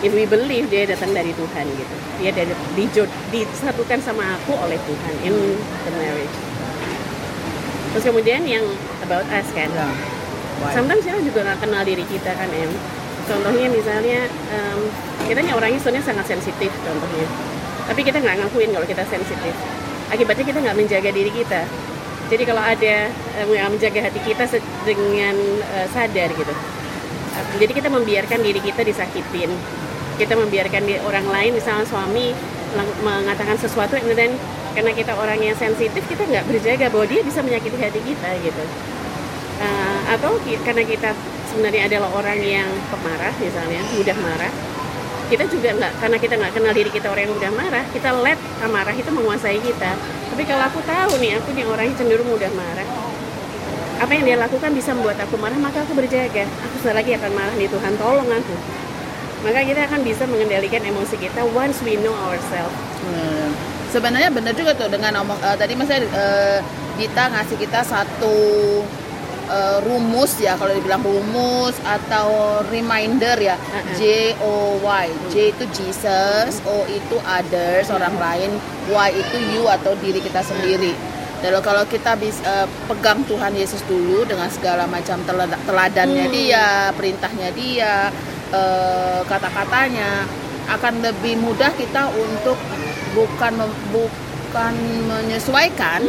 if 0.04 0.12
we 0.12 0.28
believe 0.28 0.68
dia 0.68 0.84
datang 0.84 1.16
dari 1.16 1.32
Tuhan 1.32 1.66
gitu. 1.72 1.96
Dia 2.20 2.32
dari 2.36 2.52
dijod, 2.76 3.08
disatukan 3.32 4.00
sama 4.04 4.36
aku 4.36 4.60
oleh 4.60 4.76
Tuhan 4.76 5.14
in 5.24 5.36
the 5.88 5.92
marriage. 5.96 6.38
Terus 7.96 8.04
kemudian 8.12 8.44
yang 8.44 8.68
about 9.08 9.24
us 9.32 9.48
kan. 9.56 9.72
Sometimes 10.76 11.08
kita 11.08 11.24
juga 11.24 11.48
nggak 11.48 11.64
kenal 11.64 11.88
diri 11.88 12.04
kita 12.04 12.36
kan 12.36 12.52
em. 12.52 12.72
Contohnya 13.28 13.72
misalnya 13.72 14.28
em, 14.52 14.80
kita 15.32 15.40
nih 15.44 15.54
orangnya 15.56 15.80
sebenarnya 15.80 16.06
sangat 16.12 16.26
sensitif 16.28 16.72
contohnya 16.84 17.28
tapi 17.88 18.02
kita 18.04 18.20
nggak 18.20 18.36
ngakuin 18.44 18.70
kalau 18.76 18.88
kita 18.88 19.04
sensitif. 19.08 19.56
Akibatnya 20.12 20.46
kita 20.48 20.60
nggak 20.60 20.78
menjaga 20.78 21.10
diri 21.12 21.32
kita. 21.32 21.64
Jadi 22.28 22.44
kalau 22.44 22.60
ada 22.60 22.96
eh, 23.08 23.48
yang 23.56 23.72
menjaga 23.72 24.00
hati 24.04 24.20
kita 24.28 24.44
dengan 24.84 25.36
eh, 25.72 25.88
sadar 25.96 26.30
gitu. 26.36 26.54
Jadi 27.62 27.72
kita 27.72 27.88
membiarkan 27.88 28.40
diri 28.44 28.60
kita 28.60 28.84
disakitin. 28.84 29.52
Kita 30.18 30.34
membiarkan 30.34 30.84
di 30.84 30.98
orang 31.06 31.30
lain 31.30 31.52
misalnya 31.56 31.86
suami 31.86 32.34
mengatakan 33.06 33.56
sesuatu 33.56 33.96
then 34.18 34.36
karena 34.76 34.92
kita 34.94 35.16
orang 35.16 35.40
yang 35.42 35.56
sensitif 35.56 36.04
kita 36.06 36.28
nggak 36.28 36.46
berjaga 36.46 36.92
bahwa 36.92 37.06
dia 37.08 37.22
bisa 37.24 37.40
menyakiti 37.42 37.78
hati 37.80 38.02
kita 38.04 38.30
gitu. 38.44 38.64
Uh, 39.58 40.02
atau 40.14 40.38
karena 40.62 40.86
kita 40.86 41.18
sebenarnya 41.50 41.90
adalah 41.90 42.14
orang 42.14 42.38
yang 42.38 42.70
pemarah 42.94 43.34
misalnya 43.42 43.82
mudah 43.98 44.18
marah 44.22 44.54
kita 45.28 45.44
juga 45.52 45.70
nggak 45.76 45.94
karena 46.00 46.18
kita 46.18 46.34
nggak 46.40 46.54
kenal 46.56 46.72
diri 46.72 46.90
kita 46.92 47.08
orang 47.12 47.28
yang 47.28 47.34
mudah 47.36 47.52
marah 47.52 47.84
kita 47.92 48.10
let 48.24 48.40
amarah 48.64 48.96
itu 48.96 49.10
menguasai 49.12 49.60
kita. 49.60 49.92
Tapi 50.32 50.44
kalau 50.48 50.64
aku 50.70 50.80
tahu 50.88 51.20
nih 51.20 51.36
aku 51.40 51.52
nih 51.52 51.66
orang 51.68 51.86
yang 51.92 51.96
cenderung 52.00 52.30
mudah 52.32 52.52
marah 52.56 52.88
apa 53.98 54.12
yang 54.14 54.24
dia 54.30 54.38
lakukan 54.38 54.72
bisa 54.78 54.94
membuat 54.94 55.18
aku 55.18 55.36
marah 55.42 55.58
maka 55.58 55.84
aku 55.84 55.98
berjaga. 55.98 56.46
Aku 56.46 56.76
sekali 56.80 56.96
lagi 57.02 57.12
akan 57.18 57.32
marah 57.34 57.56
nih 57.58 57.70
Tuhan 57.70 57.94
tolong 57.98 58.30
aku. 58.30 58.56
Maka 59.46 59.60
kita 59.66 59.82
akan 59.90 60.02
bisa 60.02 60.24
mengendalikan 60.26 60.82
emosi 60.82 61.16
kita 61.18 61.42
once 61.54 61.82
we 61.82 61.98
know 62.02 62.14
ourselves. 62.14 62.78
Hmm. 63.06 63.50
Sebenarnya 63.90 64.30
benar 64.30 64.54
juga 64.54 64.76
tuh 64.76 64.90
dengan 64.92 65.24
omong 65.26 65.40
eh, 65.42 65.56
tadi 65.58 65.74
mas 65.74 65.90
eh, 65.90 66.60
Dita 66.98 67.30
ngasih 67.30 67.62
kita 67.62 67.86
satu 67.86 68.34
eh, 69.48 69.78
rumus 69.84 70.38
ya 70.38 70.60
kalau 70.60 70.76
dibilang 70.76 71.02
rumus 71.02 71.76
atau 71.84 72.60
reminder 72.68 73.40
ya. 73.40 73.56
Uh-uh. 73.56 73.96
J 73.96 74.02
O 74.44 74.78
Y. 74.84 75.08
J 75.32 75.36
itu 75.56 75.64
Jesus 75.72 76.60
O 76.68 76.84
itu 76.88 77.16
others 77.24 77.88
orang 77.90 78.16
lain. 78.20 78.52
Y 78.88 79.10
itu 79.20 79.38
you 79.56 79.64
atau 79.68 79.96
diri 80.00 80.20
kita 80.24 80.44
sendiri. 80.44 80.92
Lalu 81.38 81.60
kalau 81.62 81.86
kita 81.86 82.18
bisa 82.18 82.66
pegang 82.90 83.22
Tuhan 83.30 83.54
Yesus 83.54 83.86
dulu 83.86 84.26
dengan 84.26 84.50
segala 84.50 84.90
macam 84.90 85.22
telada- 85.22 85.62
teladannya 85.70 86.34
dia, 86.34 86.90
perintahnya 86.98 87.54
dia, 87.54 88.10
eh, 88.50 89.22
kata-katanya, 89.22 90.26
akan 90.66 90.94
lebih 91.06 91.38
mudah 91.38 91.70
kita 91.78 92.10
untuk 92.10 92.58
bukan 93.14 93.54
bukan 93.94 94.74
menyesuaikan, 95.06 96.02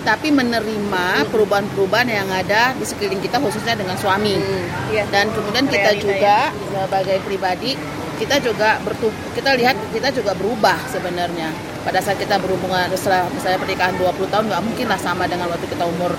tapi 0.00 0.32
menerima 0.32 1.28
perubahan-perubahan 1.28 2.08
yang 2.08 2.28
ada 2.32 2.72
di 2.76 2.84
sekeliling 2.88 3.20
kita 3.20 3.36
khususnya 3.36 3.76
dengan 3.76 3.96
suami. 4.00 4.36
Iya. 4.92 5.04
Dan 5.12 5.30
kemudian 5.32 5.68
kita 5.68 5.96
Realita 5.96 6.02
juga 6.02 6.36
sebagai 6.72 7.18
pribadi 7.24 7.72
kita 8.20 8.36
juga 8.44 8.76
bertu 8.84 9.08
kita 9.32 9.56
lihat 9.56 9.80
kita 9.96 10.12
juga 10.12 10.36
berubah 10.36 10.76
sebenarnya 10.92 11.48
pada 11.80 12.04
saat 12.04 12.20
kita 12.20 12.36
berhubungan 12.36 12.92
setelah 12.92 13.24
misalnya 13.32 13.56
pernikahan 13.56 13.96
20 13.96 14.28
tahun 14.28 14.44
nggak 14.52 14.60
mungkin 14.60 14.86
lah 14.92 15.00
sama 15.00 15.24
dengan 15.24 15.48
waktu 15.48 15.64
kita 15.72 15.88
umur 15.88 16.12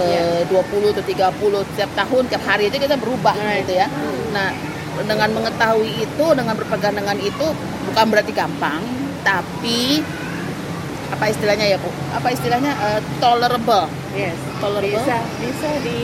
eh, 0.00 0.48
20 0.48 0.96
atau 0.96 1.04
30 1.04 1.68
setiap 1.76 1.90
tahun 1.92 2.22
tiap 2.32 2.42
hari 2.48 2.72
itu 2.72 2.80
kita 2.80 2.96
berubah 2.96 3.36
Right. 3.36 3.68
gitu 3.68 3.84
ya 3.84 3.86
nah 4.32 4.48
dengan 5.04 5.28
mengetahui 5.36 5.92
itu 6.00 6.26
dengan 6.32 6.56
berpegang 6.56 6.96
dengan 6.96 7.20
itu 7.20 7.46
bukan 7.92 8.04
berarti 8.08 8.32
gampang 8.32 8.80
tapi 9.20 10.00
apa 11.12 11.24
istilahnya 11.28 11.66
ya 11.66 11.76
bu? 11.76 11.90
Apa 12.10 12.28
istilahnya 12.30 12.72
Eh, 12.72 13.00
tolerable. 13.20 13.84
Yes. 14.12 14.36
Tolerable. 14.58 14.96
bisa 14.96 15.16
bisa 15.38 15.70
di 15.80 15.98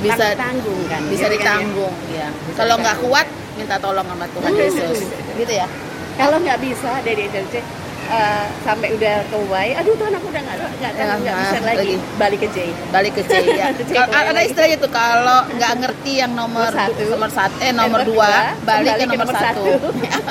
Bisa- 0.00 0.34
tanggung 0.34 0.80
kan? 0.86 1.02
bisa 1.06 1.26
Gitu 1.26 1.26
kan 1.26 1.28
ya? 1.28 1.34
ditanggung 1.34 1.94
ya 2.10 2.28
kalau 2.54 2.74
nggak 2.76 2.96
kuat 3.00 3.26
minta 3.54 3.76
tolong 3.78 4.04
sama 4.04 4.26
Tuhan 4.28 4.50
Yesus. 4.52 4.98
gitu 5.34 5.52
ya? 5.52 5.66
Kalau 6.14 6.38
nggak 6.38 6.58
bisa 6.60 7.02
dari 7.02 7.26
SLC 7.26 7.54
eh, 8.06 8.44
sampai 8.60 8.88
udah 8.92 9.14
ke 9.24 9.36
Y 9.38 9.68
aduh 9.74 9.94
Tuhan 9.94 10.12
aku 10.12 10.26
udah 10.26 10.42
nggak 10.42 10.56
nggak 10.56 10.92
Ya, 10.94 11.04
nggak 11.14 11.34
bisa 11.34 11.56
nah, 11.56 11.62
lagi. 11.64 11.78
lagi. 11.80 11.96
balik 12.14 12.38
ke 12.38 12.48
J 12.48 12.58
balik 12.90 13.12
ke 13.12 13.22
C 13.22 13.32
ya. 13.50 13.68
Ke 13.96 14.00
ada 14.04 14.40
istilahnya 14.40 14.76
tuh 14.76 14.90
kalau 14.90 15.40
nggak 15.50 15.72
ngerti 15.78 16.12
yang 16.18 16.32
nomor 16.32 16.66
Nomor 16.66 16.74
satu. 16.74 17.02
nomor 17.08 17.30
satu 17.30 17.56
eh 17.58 17.70
nomor 17.70 18.00
Nomor 18.00 18.00
dua, 18.06 18.28
dua, 18.28 18.64
balik 18.64 18.92
ke 18.92 19.04
nomor 19.04 19.18
nomor 19.24 19.34
satu. 19.34 19.62
satu. 19.64 19.88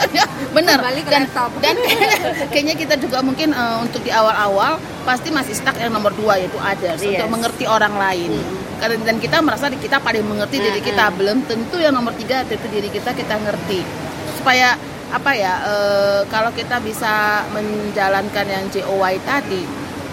Bener. 0.56 0.78
Kembali 0.78 1.02
ke 1.02 1.10
dan 1.10 1.22
laptop. 1.24 1.50
dan 1.60 1.76
kayaknya 2.52 2.76
kita 2.76 2.96
juga 2.98 3.18
mungkin 3.20 3.50
eh, 3.52 3.78
untuk 3.80 4.02
di 4.02 4.12
awal-awal 4.12 4.78
pasti 5.04 5.30
masih 5.30 5.54
stuck 5.54 5.76
yang 5.76 5.92
nomor 5.92 6.14
dua 6.14 6.38
yaitu 6.38 6.58
others 6.58 7.00
Yes. 7.00 7.18
untuk 7.18 7.30
mengerti 7.32 7.66
orang 7.66 7.94
lain. 7.94 8.32
Karena 8.78 9.00
dan 9.02 9.18
kita 9.18 9.38
merasa 9.40 9.66
di- 9.68 9.78
kita 9.78 9.98
paling 9.98 10.22
mengerti 10.22 10.58
diri 10.58 10.78
Mm-mm. 10.78 10.90
kita 10.90 11.06
belum 11.12 11.38
tentu 11.44 11.78
yang 11.78 11.92
nomor 11.92 12.14
tiga 12.14 12.44
itu 12.44 12.68
diri 12.68 12.88
kita 12.88 13.12
kita 13.12 13.36
ngerti 13.38 13.80
supaya 14.36 14.76
apa 15.14 15.32
ya 15.32 15.54
eh, 15.64 16.20
kalau 16.28 16.50
kita 16.52 16.82
bisa 16.82 17.14
menjalankan 17.50 18.46
yang 18.46 18.66
JOY 18.68 19.22
tadi 19.22 19.62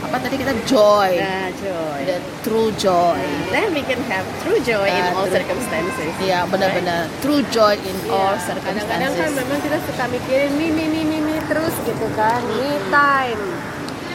apa 0.00 0.16
tadi 0.18 0.36
kita 0.36 0.52
joy 0.64 1.16
nah 1.16 1.48
joy 1.54 1.98
the 2.04 2.16
true 2.40 2.68
joy 2.74 3.16
then 3.48 3.68
we 3.70 3.80
can 3.80 4.00
have 4.06 4.24
true 4.40 4.60
joy 4.60 4.84
in 4.84 5.00
Ah, 5.02 5.12
all 5.14 5.24
true. 5.24 5.36
circumstances 5.36 6.12
Iya 6.18 6.44
benar-benar 6.46 7.08
true 7.20 7.40
joy 7.48 7.76
in 7.76 7.96
all 8.08 8.32
Iya, 8.34 8.60
Kadang-kadang 8.60 8.84
kan 8.84 9.00
circumstances. 9.08 9.38
memang 9.40 9.58
kita 9.60 9.78
suka 9.82 10.04
mikirin 10.08 10.52
mi 10.54 10.68
mi 10.68 10.84
mi 10.84 11.02
mi, 11.02 11.18
mi 11.22 11.36
terus 11.46 11.72
gitu 11.80 12.06
kan, 12.12 12.40
me 12.50 12.70
time. 12.90 13.42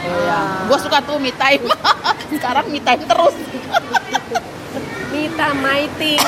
Iya. 0.02 0.30
Ah. 0.30 0.54
Gue 0.64 0.78
suka 0.78 0.98
tuh 1.02 1.18
me 1.18 1.30
time. 1.32 1.66
Sekarang 2.34 2.66
me 2.68 2.78
time 2.78 3.02
terus. 3.02 3.34
Me 5.26 5.34
time, 5.34 5.58
my 5.58 5.82
thing. 5.98 6.22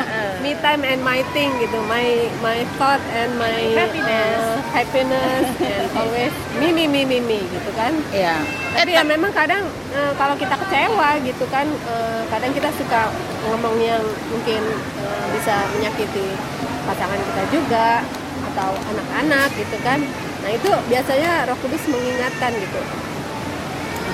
me 0.46 0.54
time 0.62 0.86
and 0.86 1.02
my 1.02 1.26
thing 1.34 1.50
gitu, 1.58 1.74
my 1.90 2.30
my 2.38 2.62
thought 2.78 3.02
and 3.10 3.34
my 3.34 3.50
Happiness. 3.50 4.38
uh, 4.38 4.62
happiness 4.70 5.46
and 5.58 5.90
always 5.98 6.30
me 6.62 6.70
me 6.70 6.86
me 6.86 7.02
me 7.02 7.18
me 7.18 7.42
gitu 7.50 7.70
kan. 7.74 7.90
Iya. 8.14 8.38
Tapi 8.78 8.94
ya 8.94 9.02
memang 9.02 9.34
kadang 9.34 9.66
eh, 9.90 10.14
kalau 10.14 10.38
kita 10.38 10.54
kecewa 10.54 11.18
gitu 11.26 11.42
kan, 11.50 11.66
eh, 11.66 12.22
kadang 12.30 12.54
kita 12.54 12.70
suka 12.78 13.10
ngomong 13.50 13.74
yang 13.82 14.06
mungkin 14.30 14.62
eh, 15.02 15.26
bisa 15.34 15.66
menyakiti 15.74 16.38
pasangan 16.86 17.18
kita 17.18 17.42
juga 17.50 18.06
atau 18.54 18.70
anak-anak 18.94 19.50
gitu 19.58 19.82
kan. 19.82 19.98
Nah 20.46 20.50
itu 20.54 20.70
biasanya 20.86 21.50
Roh 21.50 21.58
Kudus 21.58 21.82
mengingatkan 21.90 22.54
gitu, 22.54 22.78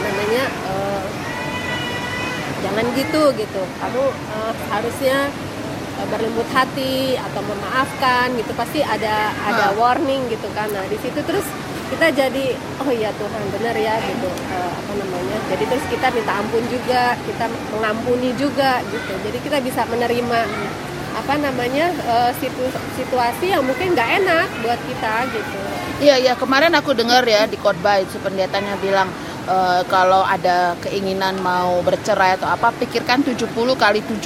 namanya 0.01 0.49
eh, 0.49 1.05
jangan 2.61 2.85
gitu 2.93 3.23
gitu. 3.35 3.63
Kamu 3.77 4.05
eh, 4.09 4.53
harusnya 4.69 5.17
eh, 5.97 6.07
berlembut 6.07 6.49
hati 6.51 7.15
atau 7.17 7.41
memaafkan 7.43 8.33
gitu. 8.35 8.53
Pasti 8.53 8.81
ada 8.81 9.31
ada 9.43 9.71
Ah. 9.71 9.77
warning 9.77 10.29
gitu 10.29 10.49
kan. 10.53 10.69
Nah 10.69 10.85
di 10.85 10.97
situ 10.97 11.21
terus 11.21 11.45
kita 11.91 12.07
jadi 12.09 12.55
oh 12.79 12.91
iya 12.91 13.11
Tuhan 13.13 13.43
benar 13.51 13.75
ya 13.75 13.99
gitu 13.99 14.31
eh, 14.31 14.71
apa 14.71 14.93
namanya 14.95 15.39
jadi 15.51 15.65
terus 15.67 15.83
kita 15.91 16.07
minta 16.15 16.39
ampun 16.39 16.63
juga 16.65 17.19
kita 17.19 17.51
mengampuni 17.75 18.31
juga 18.39 18.79
gitu 18.87 19.11
jadi 19.21 19.39
kita 19.43 19.59
bisa 19.59 19.83
menerima 19.91 20.39
apa 21.11 21.35
namanya 21.37 21.91
eh, 21.91 22.31
situ- 22.39 22.71
situasi 22.95 23.51
yang 23.51 23.67
mungkin 23.67 23.91
nggak 23.91 24.11
enak 24.23 24.47
buat 24.63 24.79
kita 24.87 25.15
gitu 25.35 25.59
Iya 26.01 26.17
iya 26.17 26.33
kemarin 26.33 26.73
aku 26.73 26.95
dengar 26.95 27.27
ya 27.27 27.45
di 27.45 27.59
khotbah 27.59 27.99
itu 27.99 28.17
pendetanya 28.23 28.79
bilang 28.79 29.11
eh, 29.51 29.83
kalau 29.87 30.23
ada 30.23 30.79
keinginan 30.79 31.35
mau 31.43 31.83
bercerai 31.83 32.39
atau 32.39 32.47
apa 32.47 32.71
pikirkan 32.79 33.27
70 33.27 33.51
kali 33.75 34.01
70 34.01 34.23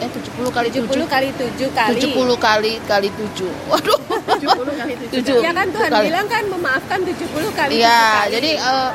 eh 0.00 0.08
70 0.08 0.48
kali 0.48 0.68
70 0.72 0.88
70 0.88 1.12
kali 1.12 1.28
7 1.36 1.68
kali 1.70 2.00
70 2.00 2.40
kali 2.40 2.72
kali 2.82 3.08
7 3.12 3.44
waduh 3.70 3.98
70 4.40 4.80
kali 4.80 4.92
7 4.96 5.14
Tujuh. 5.20 5.36
ya 5.44 5.52
kan 5.52 5.66
Tuhan 5.68 5.90
Kali. 5.92 6.04
bilang 6.08 6.26
kan 6.26 6.44
memaafkan 6.48 6.98
70 7.04 7.52
kali 7.52 7.72
Iya, 7.78 8.00
7 8.00 8.16
kali. 8.16 8.32
jadi 8.32 8.50
eh, 8.56 8.90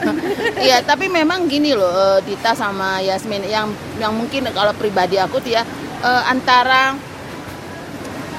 iya, 0.70 0.76
tapi 0.80 1.06
memang 1.10 1.44
gini 1.46 1.74
loh, 1.74 1.90
eh, 1.90 2.18
Dita 2.22 2.54
sama 2.54 3.02
Yasmin 3.02 3.42
yang 3.44 3.68
yang 3.98 4.14
mungkin 4.14 4.46
kalau 4.54 4.70
pribadi 4.72 5.18
aku 5.18 5.42
tuh 5.42 5.52
ya 5.52 5.62
eh, 6.00 6.22
antara 6.24 6.94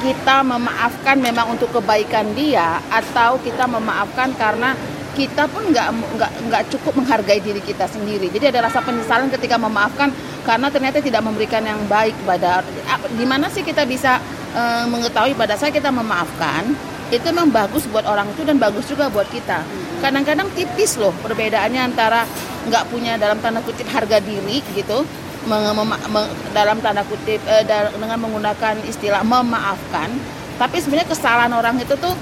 kita 0.01 0.41
memaafkan 0.41 1.21
memang 1.21 1.53
untuk 1.53 1.69
kebaikan 1.71 2.33
dia 2.33 2.81
atau 2.89 3.37
kita 3.37 3.69
memaafkan 3.69 4.33
karena 4.33 4.73
kita 5.13 5.47
pun 5.51 5.69
nggak 5.71 5.87
nggak 5.91 6.31
nggak 6.47 6.63
cukup 6.71 7.03
menghargai 7.03 7.43
diri 7.43 7.59
kita 7.59 7.85
sendiri. 7.87 8.31
Jadi 8.31 8.51
ada 8.51 8.67
rasa 8.67 8.79
penyesalan 8.79 9.27
ketika 9.29 9.59
memaafkan 9.59 10.09
karena 10.47 10.67
ternyata 10.71 11.03
tidak 11.03 11.21
memberikan 11.21 11.61
yang 11.63 11.79
baik 11.87 12.15
pada. 12.23 12.63
Di 13.11 13.25
mana 13.27 13.51
sih 13.51 13.61
kita 13.61 13.83
bisa 13.83 14.17
eh, 14.55 14.85
mengetahui 14.87 15.35
pada 15.35 15.59
saat 15.59 15.75
kita 15.75 15.91
memaafkan 15.91 16.71
itu 17.11 17.27
memang 17.27 17.51
bagus 17.51 17.83
buat 17.91 18.07
orang 18.07 18.31
itu 18.31 18.47
dan 18.47 18.55
bagus 18.55 18.87
juga 18.87 19.11
buat 19.11 19.27
kita. 19.27 19.67
Kadang-kadang 19.99 20.47
tipis 20.55 20.95
loh 20.95 21.11
perbedaannya 21.19 21.91
antara 21.91 22.23
nggak 22.67 22.83
punya 22.87 23.17
dalam 23.17 23.41
tanda 23.41 23.59
kutip 23.65 23.89
harga 23.89 24.21
diri 24.21 24.61
gitu 24.77 25.01
mem- 25.49 25.73
mem- 25.73 26.03
mem- 26.13 26.33
dalam 26.53 26.77
tanda 26.77 27.01
kutip 27.05 27.41
da- 27.65 27.89
dengan 27.89 28.19
menggunakan 28.21 28.85
istilah 28.85 29.25
memaafkan 29.25 30.13
tapi 30.61 30.77
sebenarnya 30.77 31.09
kesalahan 31.09 31.49
orang 31.57 31.81
itu 31.81 31.97
tuh 31.97 32.13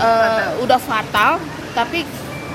eh, 0.00 0.48
udah 0.64 0.80
fatal 0.80 1.36
tapi 1.78 2.02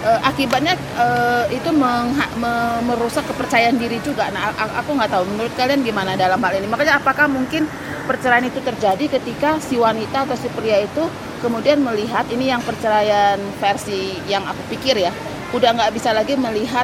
eh, 0.03 0.19
akibatnya 0.27 0.75
eh, 0.75 1.55
itu 1.55 1.71
mengha- 1.71 2.33
me- 2.35 2.83
merusak 2.83 3.23
kepercayaan 3.31 3.79
diri 3.79 4.03
juga 4.03 4.27
nah 4.35 4.51
aku 4.83 4.91
nggak 4.99 5.11
tahu 5.15 5.23
menurut 5.31 5.53
kalian 5.55 5.79
gimana 5.87 6.19
dalam 6.19 6.43
hal 6.43 6.51
ini 6.59 6.67
makanya 6.67 6.99
apakah 6.99 7.31
mungkin 7.31 7.63
perceraian 8.03 8.43
itu 8.43 8.59
terjadi 8.59 9.07
ketika 9.07 9.63
si 9.63 9.79
wanita 9.79 10.27
atau 10.27 10.35
si 10.35 10.51
pria 10.51 10.83
itu 10.83 11.07
kemudian 11.39 11.79
melihat 11.79 12.27
ini 12.27 12.51
yang 12.51 12.59
perceraian 12.59 13.39
versi 13.63 14.19
yang 14.27 14.43
aku 14.43 14.75
pikir 14.75 14.99
ya 14.99 15.11
udah 15.55 15.69
nggak 15.71 15.91
bisa 15.95 16.11
lagi 16.11 16.35
melihat 16.35 16.83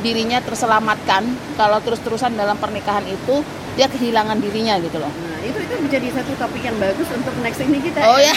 dirinya 0.00 0.38
terselamatkan 0.44 1.24
kalau 1.56 1.78
terus-terusan 1.80 2.36
dalam 2.36 2.56
pernikahan 2.60 3.04
itu 3.08 3.40
dia 3.76 3.88
kehilangan 3.92 4.40
dirinya 4.40 4.80
gitu 4.80 5.00
loh. 5.00 5.08
Nah, 5.08 5.35
itu 5.46 5.58
itu 5.62 5.74
menjadi 5.78 6.08
satu 6.18 6.32
topik 6.36 6.62
yang 6.62 6.76
bagus 6.82 7.08
untuk 7.14 7.34
next 7.40 7.62
ini 7.62 7.78
kita. 7.78 8.00
Oh 8.02 8.18
ya. 8.18 8.34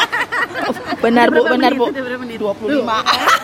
benar 1.04 1.30
Bu, 1.30 1.46
benar? 1.46 1.72
Bu. 1.78 1.88
Itu 1.90 2.02
berapa 2.02 2.20
menit? 2.20 2.38
25. 2.42 2.84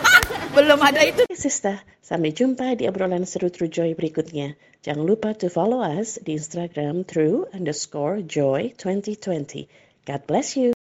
Belum 0.57 0.81
ada 0.81 1.01
itu. 1.05 1.23
Sister, 1.37 1.85
sampai 2.01 2.33
jumpa 2.33 2.81
di 2.81 2.89
obrolan 2.89 3.29
seru 3.29 3.53
True 3.53 3.69
Joy 3.69 3.93
berikutnya. 3.93 4.57
Jangan 4.81 5.05
lupa 5.05 5.35
to 5.37 5.51
follow 5.53 5.83
us 5.83 6.17
di 6.23 6.39
Instagram 6.39 7.05
through 7.05 7.51
underscore 7.53 8.23
joy 8.23 8.73
2020. 8.79 9.67
God 10.07 10.23
bless 10.31 10.55
you. 10.55 10.76